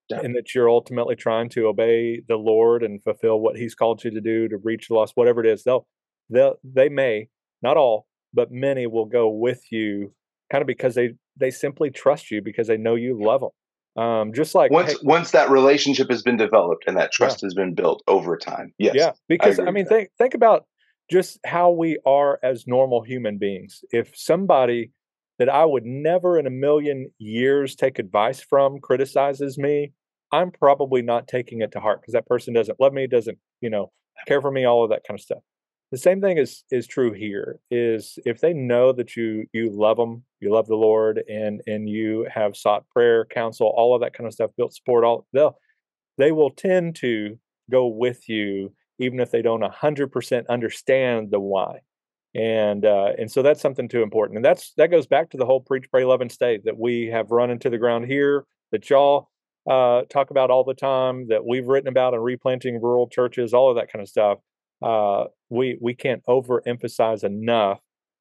Yeah. 0.10 0.22
and 0.24 0.36
that 0.36 0.54
you're 0.54 0.70
ultimately 0.70 1.16
trying 1.16 1.50
to 1.50 1.68
obey 1.68 2.22
the 2.28 2.36
Lord 2.38 2.84
and 2.84 3.04
fulfill 3.04 3.40
what 3.40 3.58
He's 3.58 3.76
called 3.76 4.04
you 4.04 4.12
to 4.12 4.22
do 4.22 4.48
to 4.48 4.58
reach 4.58 4.88
the 4.88 4.94
lost, 4.96 5.14
whatever 5.16 5.44
it 5.44 5.48
is. 5.48 5.64
They'll 5.64 5.88
they'll 6.30 6.56
they 6.64 6.90
may 6.90 7.30
not 7.62 7.78
all, 7.78 8.06
but 8.34 8.52
many 8.52 8.86
will 8.88 9.06
go 9.06 9.28
with 9.30 9.72
you, 9.72 10.14
kind 10.52 10.62
of 10.62 10.68
because 10.68 10.96
they 10.96 11.14
they 11.38 11.50
simply 11.52 11.90
trust 11.90 12.30
you 12.32 12.42
because 12.42 12.68
they 12.68 12.78
know 12.78 12.96
you 12.96 13.18
love 13.22 13.42
them. 13.42 13.50
Um, 14.04 14.34
just 14.34 14.54
like 14.54 14.72
Once 14.72 14.92
hey, 14.92 14.98
once 15.02 15.32
that 15.32 15.50
relationship 15.50 16.10
has 16.12 16.22
been 16.22 16.38
developed 16.38 16.84
and 16.88 16.96
that 16.98 17.12
trust 17.12 17.42
has 17.42 17.54
been 17.56 17.74
built 17.74 18.04
over 18.08 18.38
time, 18.38 18.72
yes, 18.78 18.94
yeah, 18.96 19.12
because 19.28 19.58
I, 19.60 19.64
agree 19.64 19.74
mean, 19.74 19.84
with 19.86 19.90
that. 19.90 19.96
think 19.96 20.10
think 20.20 20.34
about 20.36 20.66
just 21.10 21.40
how 21.46 21.72
we 21.72 21.98
are 22.06 22.40
as 22.44 22.68
normal 22.68 23.02
human 23.02 23.38
beings. 23.38 23.84
If 23.92 24.12
somebody 24.16 24.92
that 25.40 25.50
I 25.50 25.66
would 25.66 25.86
never 25.86 26.38
in 26.38 26.46
a 26.46 26.52
million 26.52 27.12
years 27.18 27.76
take 27.76 27.98
advice 27.98 28.42
from 28.42 28.80
criticizes 28.80 29.58
me, 29.58 29.92
I'm 30.32 30.52
probably 30.52 31.02
not 31.02 31.28
taking 31.28 31.62
it 31.62 31.72
to 31.72 31.80
heart 31.80 32.02
because 32.02 32.14
that 32.14 32.28
person 32.28 32.54
doesn't 32.54 32.80
love 32.80 32.94
me, 32.94 33.08
doesn't 33.08 33.38
you 33.62 33.70
know 33.70 33.92
care 34.28 34.42
for 34.42 34.52
me, 34.52 34.66
all 34.66 34.84
of 34.84 34.90
that 34.92 35.04
kind 35.08 35.18
of 35.20 35.24
stuff. 35.24 35.40
The 35.92 35.98
same 35.98 36.22
thing 36.22 36.38
is 36.38 36.64
is 36.70 36.86
true 36.86 37.14
here. 37.14 37.60
Is 37.72 38.20
if 38.26 38.42
they 38.42 38.54
know 38.54 38.92
that 38.94 39.16
you 39.16 39.46
you 39.54 39.72
love 39.72 39.98
them, 39.98 40.24
you 40.40 40.52
love 40.52 40.68
the 40.68 40.76
Lord, 40.76 41.24
and 41.28 41.62
and 41.66 41.90
you 41.90 42.28
have 42.32 42.56
sought 42.56 42.88
prayer, 42.90 43.26
counsel, 43.26 43.74
all 43.76 43.96
of 43.96 44.02
that 44.02 44.14
kind 44.14 44.28
of 44.28 44.34
stuff, 44.34 44.52
built 44.56 44.74
support, 44.74 45.04
all 45.04 45.26
they'll 45.34 45.58
they 46.20 46.32
will 46.32 46.52
tend 46.52 46.96
to 46.98 47.40
go 47.72 47.88
with 47.88 48.28
you 48.28 48.74
even 49.00 49.20
if 49.20 49.32
they 49.32 49.42
don't 49.42 49.64
100% 49.64 50.48
understand 50.48 51.32
the 51.32 51.40
why. 51.40 51.80
And 52.36 52.86
uh, 52.86 53.14
and 53.18 53.32
so 53.32 53.42
that's 53.42 53.62
something 53.62 53.90
too 53.90 54.04
important. 54.04 54.38
And 54.38 54.46
that's 54.46 54.74
that 54.78 54.92
goes 54.92 55.08
back 55.08 55.32
to 55.32 55.38
the 55.38 55.48
whole 55.48 55.62
preach 55.62 55.90
pray 55.90 56.06
love 56.06 56.22
and 56.22 56.32
stay 56.32 56.60
that 56.64 56.78
we 56.78 57.08
have 57.08 57.32
run 57.32 57.50
into 57.50 57.72
the 57.72 57.80
ground 57.80 58.06
here 58.06 58.46
that 58.72 58.88
y'all 58.88 59.30
uh, 59.68 60.04
talk 60.10 60.30
about 60.30 60.52
all 60.52 60.64
the 60.64 60.76
time 60.76 61.28
that 61.30 61.44
we've 61.44 61.68
written 61.68 61.88
about 61.88 62.14
and 62.14 62.24
replanting 62.24 62.80
rural 62.80 63.08
churches 63.08 63.54
all 63.54 63.72
of 63.72 63.78
that 63.78 63.92
kind 63.92 64.04
of 64.04 64.08
stuff. 64.08 64.38
Uh, 64.80 65.26
we 65.50 65.80
we 65.82 65.96
can't 65.96 66.24
overemphasize 66.26 67.24
enough 67.24 67.80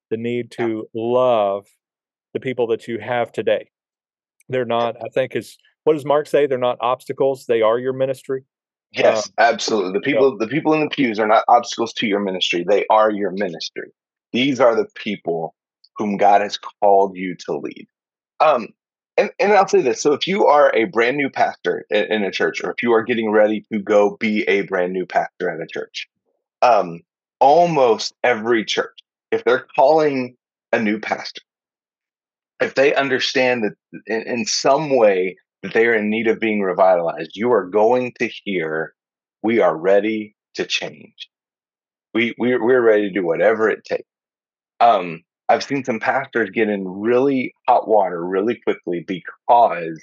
the 0.08 0.16
need 0.16 0.50
to 0.52 0.88
love 0.94 1.66
the 2.32 2.40
people 2.40 2.68
that 2.68 2.88
you 2.88 2.98
have 2.98 3.30
today. 3.30 3.68
They're 4.48 4.64
not 4.64 4.96
i 5.04 5.08
think 5.12 5.36
is 5.36 5.58
what 5.84 5.94
does 5.94 6.04
mark 6.04 6.26
say? 6.26 6.46
They're 6.46 6.58
not 6.58 6.76
obstacles. 6.80 7.46
They 7.46 7.62
are 7.62 7.78
your 7.78 7.94
ministry 7.94 8.44
Yes, 8.92 9.30
absolutely. 9.38 9.92
The 9.92 10.08
yeah. 10.08 10.14
people 10.14 10.38
the 10.38 10.48
people 10.48 10.72
in 10.72 10.80
the 10.80 10.88
pews 10.88 11.18
are 11.18 11.26
not 11.26 11.44
obstacles 11.48 11.92
to 11.94 12.06
your 12.06 12.20
ministry. 12.20 12.64
They 12.66 12.86
are 12.90 13.10
your 13.10 13.32
ministry. 13.32 13.92
These 14.32 14.60
are 14.60 14.74
the 14.74 14.86
people 14.94 15.54
whom 15.96 16.16
God 16.16 16.40
has 16.40 16.58
called 16.58 17.16
you 17.16 17.36
to 17.46 17.58
lead. 17.58 17.86
Um 18.40 18.68
and, 19.18 19.30
and 19.40 19.52
I'll 19.52 19.66
say 19.66 19.82
this. 19.82 20.00
So 20.00 20.12
if 20.12 20.28
you 20.28 20.46
are 20.46 20.74
a 20.74 20.84
brand 20.84 21.16
new 21.16 21.28
pastor 21.28 21.84
in, 21.90 22.04
in 22.04 22.24
a 22.24 22.30
church, 22.30 22.62
or 22.62 22.70
if 22.70 22.82
you 22.84 22.92
are 22.92 23.02
getting 23.02 23.32
ready 23.32 23.64
to 23.72 23.80
go 23.80 24.16
be 24.16 24.42
a 24.48 24.62
brand 24.62 24.92
new 24.92 25.06
pastor 25.06 25.50
at 25.50 25.60
a 25.60 25.66
church, 25.66 26.08
um, 26.62 27.00
almost 27.40 28.14
every 28.22 28.64
church, 28.64 28.96
if 29.32 29.42
they're 29.42 29.66
calling 29.74 30.36
a 30.72 30.78
new 30.78 31.00
pastor, 31.00 31.42
if 32.60 32.76
they 32.76 32.94
understand 32.94 33.64
that 33.64 33.74
in, 34.06 34.22
in 34.22 34.46
some 34.46 34.96
way 34.96 35.36
that 35.62 35.74
they 35.74 35.86
are 35.86 35.94
in 35.94 36.10
need 36.10 36.28
of 36.28 36.40
being 36.40 36.60
revitalized, 36.60 37.32
you 37.34 37.52
are 37.52 37.66
going 37.66 38.12
to 38.20 38.28
hear, 38.44 38.94
"We 39.42 39.60
are 39.60 39.76
ready 39.76 40.36
to 40.54 40.66
change. 40.66 41.28
We 42.14 42.34
we 42.38 42.56
we're 42.56 42.82
ready 42.82 43.08
to 43.08 43.14
do 43.14 43.24
whatever 43.26 43.68
it 43.68 43.84
takes." 43.84 44.08
Um, 44.80 45.22
I've 45.48 45.64
seen 45.64 45.84
some 45.84 46.00
pastors 46.00 46.50
get 46.50 46.68
in 46.68 46.86
really 46.86 47.54
hot 47.66 47.88
water 47.88 48.24
really 48.24 48.60
quickly 48.64 49.04
because 49.06 50.00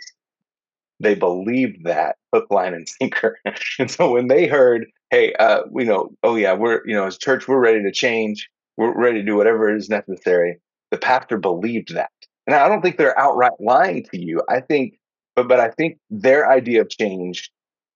they 1.00 1.16
believed 1.16 1.84
that 1.86 2.16
hook, 2.34 2.48
line, 2.50 2.74
and 2.74 2.88
sinker. 2.88 3.38
and 3.80 3.90
so 3.92 4.12
when 4.12 4.28
they 4.28 4.48
heard, 4.48 4.88
"Hey, 5.12 5.34
uh, 5.34 5.64
you 5.76 5.86
know, 5.86 6.10
oh 6.24 6.36
yeah, 6.36 6.54
we're 6.54 6.82
you 6.86 6.96
know, 6.96 7.06
as 7.06 7.18
church, 7.18 7.48
we're 7.48 7.60
ready 7.60 7.84
to 7.84 7.92
change. 7.92 8.50
We're 8.78 8.98
ready 8.98 9.20
to 9.20 9.26
do 9.26 9.36
whatever 9.36 9.74
is 9.76 9.90
necessary," 9.90 10.60
the 10.92 10.98
pastor 10.98 11.38
believed 11.38 11.94
that. 11.96 12.12
And 12.48 12.56
I 12.56 12.68
don't 12.68 12.82
think 12.82 12.98
they're 12.98 13.18
outright 13.20 13.54
lying 13.60 14.04
to 14.12 14.20
you. 14.20 14.42
I 14.50 14.62
think, 14.62 14.96
but 15.36 15.48
but 15.48 15.60
I 15.60 15.70
think 15.70 15.98
their 16.10 16.50
idea 16.50 16.82
of 16.82 16.90
change 16.90 17.52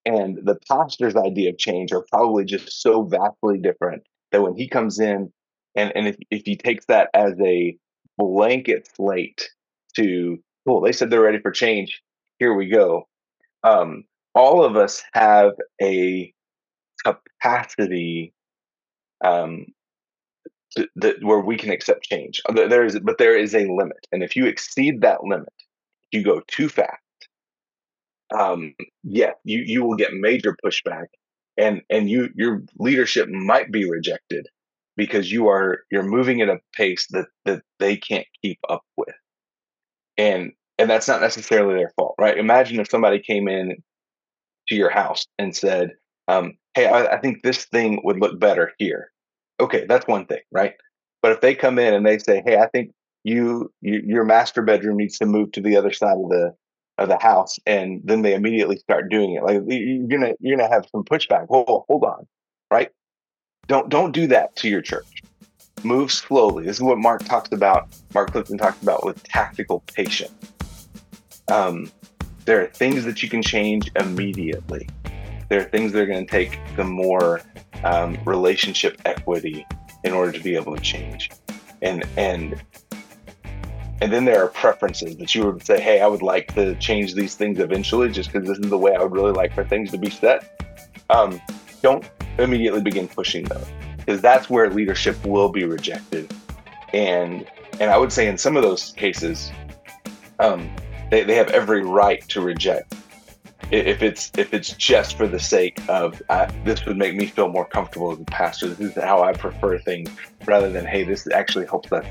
and 0.05 0.39
the 0.43 0.57
pastor's 0.69 1.15
idea 1.15 1.49
of 1.49 1.57
change 1.57 1.91
are 1.91 2.05
probably 2.11 2.45
just 2.45 2.81
so 2.81 3.03
vastly 3.03 3.57
different 3.57 4.03
that 4.31 4.41
when 4.41 4.55
he 4.55 4.67
comes 4.67 4.99
in 4.99 5.31
and 5.75 5.91
and 5.95 6.07
if, 6.07 6.15
if 6.29 6.43
he 6.45 6.55
takes 6.55 6.85
that 6.87 7.09
as 7.13 7.33
a 7.43 7.77
blanket 8.17 8.87
slate 8.95 9.49
to 9.95 10.37
cool 10.67 10.81
they 10.81 10.91
said 10.91 11.09
they're 11.09 11.21
ready 11.21 11.39
for 11.39 11.51
change. 11.51 12.01
Here 12.39 12.53
we 12.53 12.67
go. 12.67 13.07
Um 13.63 14.03
all 14.35 14.63
of 14.63 14.75
us 14.75 15.03
have 15.13 15.53
a 15.81 16.33
capacity 17.03 18.33
um 19.23 19.65
th- 20.75 20.89
that 20.97 21.23
where 21.23 21.39
we 21.39 21.57
can 21.57 21.71
accept 21.71 22.03
change. 22.03 22.41
There 22.53 22.85
is 22.85 22.99
but 22.99 23.17
there 23.17 23.37
is 23.37 23.55
a 23.55 23.65
limit. 23.71 24.07
And 24.11 24.23
if 24.23 24.35
you 24.35 24.45
exceed 24.45 25.01
that 25.01 25.23
limit 25.23 25.53
you 26.11 26.23
go 26.23 26.41
too 26.47 26.69
fast 26.69 27.01
um 28.37 28.73
yeah 29.03 29.31
you 29.43 29.59
you 29.65 29.83
will 29.83 29.95
get 29.95 30.13
major 30.13 30.55
pushback 30.63 31.05
and 31.57 31.81
and 31.89 32.09
you 32.09 32.29
your 32.35 32.63
leadership 32.77 33.27
might 33.29 33.71
be 33.71 33.89
rejected 33.89 34.47
because 34.95 35.31
you 35.31 35.47
are 35.47 35.79
you're 35.91 36.03
moving 36.03 36.41
at 36.41 36.49
a 36.49 36.59
pace 36.73 37.07
that 37.11 37.27
that 37.45 37.61
they 37.79 37.97
can't 37.97 38.27
keep 38.41 38.59
up 38.69 38.83
with. 38.97 39.15
And 40.17 40.51
and 40.77 40.89
that's 40.89 41.07
not 41.07 41.21
necessarily 41.21 41.75
their 41.75 41.91
fault 41.95 42.15
right? 42.19 42.37
Imagine 42.37 42.79
if 42.79 42.89
somebody 42.89 43.19
came 43.19 43.47
in 43.47 43.77
to 44.69 44.75
your 44.75 44.89
house 44.89 45.25
and 45.37 45.55
said 45.55 45.91
um 46.27 46.53
hey 46.73 46.87
I, 46.87 47.15
I 47.15 47.19
think 47.19 47.43
this 47.43 47.65
thing 47.65 48.01
would 48.03 48.19
look 48.19 48.39
better 48.39 48.73
here. 48.77 49.11
Okay 49.59 49.85
that's 49.87 50.07
one 50.07 50.25
thing 50.25 50.41
right? 50.51 50.73
But 51.21 51.33
if 51.33 51.41
they 51.41 51.55
come 51.55 51.79
in 51.79 51.93
and 51.93 52.05
they 52.05 52.17
say 52.17 52.41
hey 52.45 52.57
i 52.57 52.67
think 52.67 52.91
you, 53.25 53.71
you 53.81 54.01
your 54.05 54.23
master 54.23 54.61
bedroom 54.61 54.97
needs 54.97 55.17
to 55.17 55.25
move 55.25 55.51
to 55.51 55.61
the 55.61 55.75
other 55.75 55.91
side 55.91 56.17
of 56.17 56.29
the 56.29 56.53
of 56.99 57.07
the 57.09 57.17
house 57.19 57.57
and 57.65 58.01
then 58.03 58.21
they 58.21 58.33
immediately 58.35 58.77
start 58.77 59.09
doing 59.09 59.33
it. 59.33 59.43
Like 59.43 59.61
you- 59.67 60.05
you're 60.07 60.19
gonna 60.19 60.33
you're 60.39 60.57
gonna 60.57 60.69
have 60.69 60.85
some 60.91 61.03
pushback. 61.03 61.47
Hold, 61.47 61.85
hold 61.87 62.03
on 62.03 62.27
right? 62.71 62.91
Don't 63.67 63.89
don't 63.89 64.11
do 64.11 64.27
that 64.27 64.55
to 64.57 64.69
your 64.69 64.81
church. 64.81 65.23
Move 65.83 66.11
slowly. 66.11 66.65
This 66.65 66.77
is 66.77 66.83
what 66.83 66.97
mark 66.97 67.23
talks 67.23 67.51
about 67.51 67.87
mark 68.13 68.31
clifton 68.31 68.57
talks 68.57 68.81
about 68.81 69.05
with 69.05 69.21
tactical 69.23 69.81
patience. 69.93 70.33
Um, 71.51 71.91
there 72.45 72.61
are 72.61 72.67
things 72.67 73.05
that 73.05 73.23
you 73.23 73.29
can 73.29 73.41
change 73.41 73.91
immediately. 73.95 74.87
There 75.49 75.61
are 75.61 75.69
things 75.69 75.91
that 75.93 76.01
are 76.01 76.05
going 76.05 76.25
to 76.25 76.31
take 76.31 76.59
some 76.75 76.91
more 76.91 77.41
um, 77.83 78.17
relationship 78.25 79.01
equity 79.05 79.65
in 80.03 80.13
order 80.13 80.31
to 80.31 80.39
be 80.39 80.55
able 80.55 80.75
to 80.75 80.81
change. 80.81 81.29
And 81.81 82.03
and 82.17 82.61
and 84.01 84.13
then 84.13 84.25
there 84.25 84.43
are 84.43 84.47
preferences 84.47 85.17
that 85.17 85.35
you 85.35 85.45
would 85.45 85.65
say 85.65 85.79
hey 85.79 86.01
i 86.01 86.07
would 86.07 86.21
like 86.21 86.53
to 86.53 86.75
change 86.75 87.13
these 87.13 87.35
things 87.35 87.59
eventually 87.59 88.09
just 88.09 88.31
because 88.31 88.47
this 88.47 88.57
is 88.57 88.69
the 88.69 88.77
way 88.77 88.95
i 88.95 89.01
would 89.01 89.11
really 89.11 89.31
like 89.31 89.53
for 89.53 89.63
things 89.63 89.91
to 89.91 89.97
be 89.97 90.09
set. 90.09 90.61
Um, 91.09 91.41
don't 91.81 92.07
immediately 92.37 92.81
begin 92.81 93.07
pushing 93.07 93.43
those 93.45 93.65
because 93.97 94.21
that's 94.21 94.49
where 94.49 94.69
leadership 94.69 95.23
will 95.25 95.49
be 95.49 95.65
rejected. 95.65 96.33
And 96.93 97.47
and 97.79 97.89
i 97.91 97.97
would 97.97 98.11
say 98.11 98.27
in 98.27 98.37
some 98.37 98.55
of 98.57 98.63
those 98.63 98.91
cases 98.93 99.51
um, 100.39 100.69
they, 101.11 101.23
they 101.23 101.35
have 101.35 101.49
every 101.49 101.83
right 101.83 102.25
to 102.29 102.41
reject. 102.41 102.95
If 103.71 104.01
it's 104.01 104.31
if 104.37 104.53
it's 104.53 104.71
just 104.73 105.17
for 105.17 105.27
the 105.27 105.39
sake 105.39 105.79
of 105.89 106.21
this 106.63 106.85
would 106.85 106.97
make 106.97 107.15
me 107.15 107.27
feel 107.27 107.49
more 107.49 107.65
comfortable 107.65 108.11
as 108.11 108.19
a 108.19 108.25
pastor. 108.25 108.69
This 108.69 108.95
is 108.97 109.03
how 109.03 109.21
i 109.21 109.33
prefer 109.33 109.77
things 109.77 110.09
rather 110.45 110.71
than 110.71 110.85
hey 110.85 111.03
this 111.03 111.27
actually 111.31 111.67
helps 111.67 111.91
us 111.91 112.05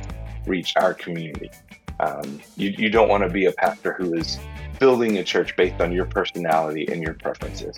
reach 0.47 0.75
our 0.77 0.95
community 0.95 1.51
um, 2.01 2.41
you, 2.57 2.71
you 2.71 2.91
don't 2.91 3.09
want 3.09 3.25
to 3.25 3.29
be 3.29 3.47
a 3.47 3.53
pastor 3.53 3.95
who 3.95 4.15
is 4.15 4.39
building 4.79 5.19
a 5.19 5.25
church 5.25 5.57
based 5.57 5.81
on 5.81 5.93
your 5.93 6.05
personality 6.05 6.87
and 6.91 7.03
your 7.03 7.15
preferences 7.15 7.77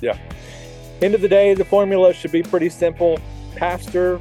Yeah. 0.00 0.18
End 1.00 1.14
of 1.14 1.20
the 1.20 1.28
day, 1.28 1.54
the 1.54 1.64
formula 1.64 2.12
should 2.12 2.30
be 2.30 2.42
pretty 2.42 2.68
simple. 2.68 3.18
Pastor, 3.56 4.20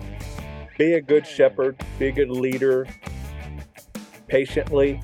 be 0.78 0.94
a 0.94 1.02
good 1.02 1.28
shepherd, 1.28 1.76
be 2.00 2.08
a 2.08 2.12
good 2.12 2.32
leader, 2.32 2.88
patiently, 4.28 5.00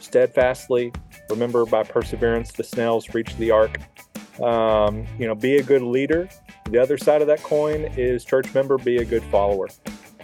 steadfastly. 0.00 0.92
Remember, 1.28 1.64
by 1.64 1.84
perseverance, 1.84 2.50
the 2.50 2.64
snails 2.64 3.14
reach 3.14 3.36
the 3.36 3.52
ark. 3.52 3.78
Um, 4.40 5.06
you 5.18 5.26
know, 5.28 5.36
be 5.36 5.58
a 5.58 5.62
good 5.62 5.82
leader. 5.82 6.28
The 6.68 6.78
other 6.78 6.98
side 6.98 7.20
of 7.20 7.28
that 7.28 7.42
coin 7.42 7.84
is 7.96 8.24
church 8.24 8.52
member, 8.52 8.78
be 8.78 8.96
a 8.96 9.04
good 9.04 9.22
follower. 9.24 9.68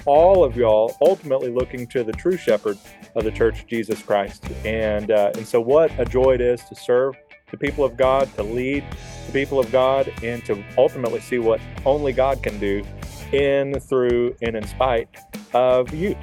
All 0.06 0.44
of 0.44 0.56
y'all 0.56 0.96
ultimately 1.00 1.50
looking 1.50 1.86
to 1.88 2.04
the 2.04 2.12
true 2.12 2.36
shepherd 2.36 2.78
of 3.14 3.24
the 3.24 3.30
church, 3.30 3.66
Jesus 3.66 4.00
Christ. 4.02 4.44
And, 4.64 5.10
uh, 5.10 5.32
and 5.34 5.46
so, 5.46 5.60
what 5.60 5.90
a 5.98 6.04
joy 6.04 6.34
it 6.34 6.40
is 6.40 6.62
to 6.64 6.74
serve 6.74 7.14
the 7.50 7.56
people 7.56 7.84
of 7.84 7.96
God, 7.96 8.32
to 8.36 8.42
lead 8.42 8.84
the 9.26 9.32
people 9.32 9.58
of 9.58 9.70
God, 9.70 10.12
and 10.22 10.44
to 10.44 10.62
ultimately 10.78 11.20
see 11.20 11.38
what 11.38 11.60
only 11.84 12.12
God 12.12 12.42
can 12.42 12.58
do 12.58 12.84
in, 13.32 13.78
through, 13.80 14.34
and 14.42 14.56
in 14.56 14.66
spite 14.66 15.08
of 15.52 15.92
you. 15.94 16.16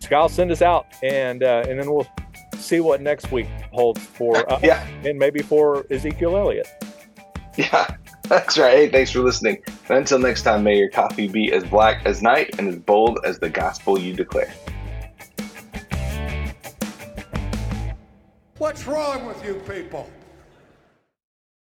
Scott, 0.00 0.30
send 0.30 0.50
us 0.50 0.62
out, 0.62 0.86
and 1.02 1.42
uh, 1.42 1.64
and 1.68 1.78
then 1.80 1.90
we'll 1.90 2.06
see 2.58 2.80
what 2.80 3.00
next 3.00 3.32
week 3.32 3.48
holds 3.72 4.00
for 4.00 4.50
us, 4.52 4.62
yeah. 4.62 4.86
and 5.04 5.18
maybe 5.18 5.40
for 5.40 5.86
Ezekiel 5.90 6.36
Elliott. 6.36 6.68
Yeah, 7.56 7.96
that's 8.28 8.58
right. 8.58 8.72
Hey, 8.72 8.90
thanks 8.90 9.10
for 9.10 9.20
listening. 9.20 9.62
And 9.88 9.98
until 9.98 10.18
next 10.18 10.42
time, 10.42 10.64
may 10.64 10.78
your 10.78 10.90
coffee 10.90 11.28
be 11.28 11.52
as 11.52 11.64
black 11.64 12.04
as 12.04 12.22
night 12.22 12.58
and 12.58 12.68
as 12.68 12.76
bold 12.76 13.20
as 13.24 13.38
the 13.38 13.48
gospel 13.48 13.98
you 13.98 14.14
declare. 14.14 14.52
What's 18.58 18.86
wrong 18.86 19.26
with 19.26 19.44
you 19.44 19.54
people? 19.68 20.10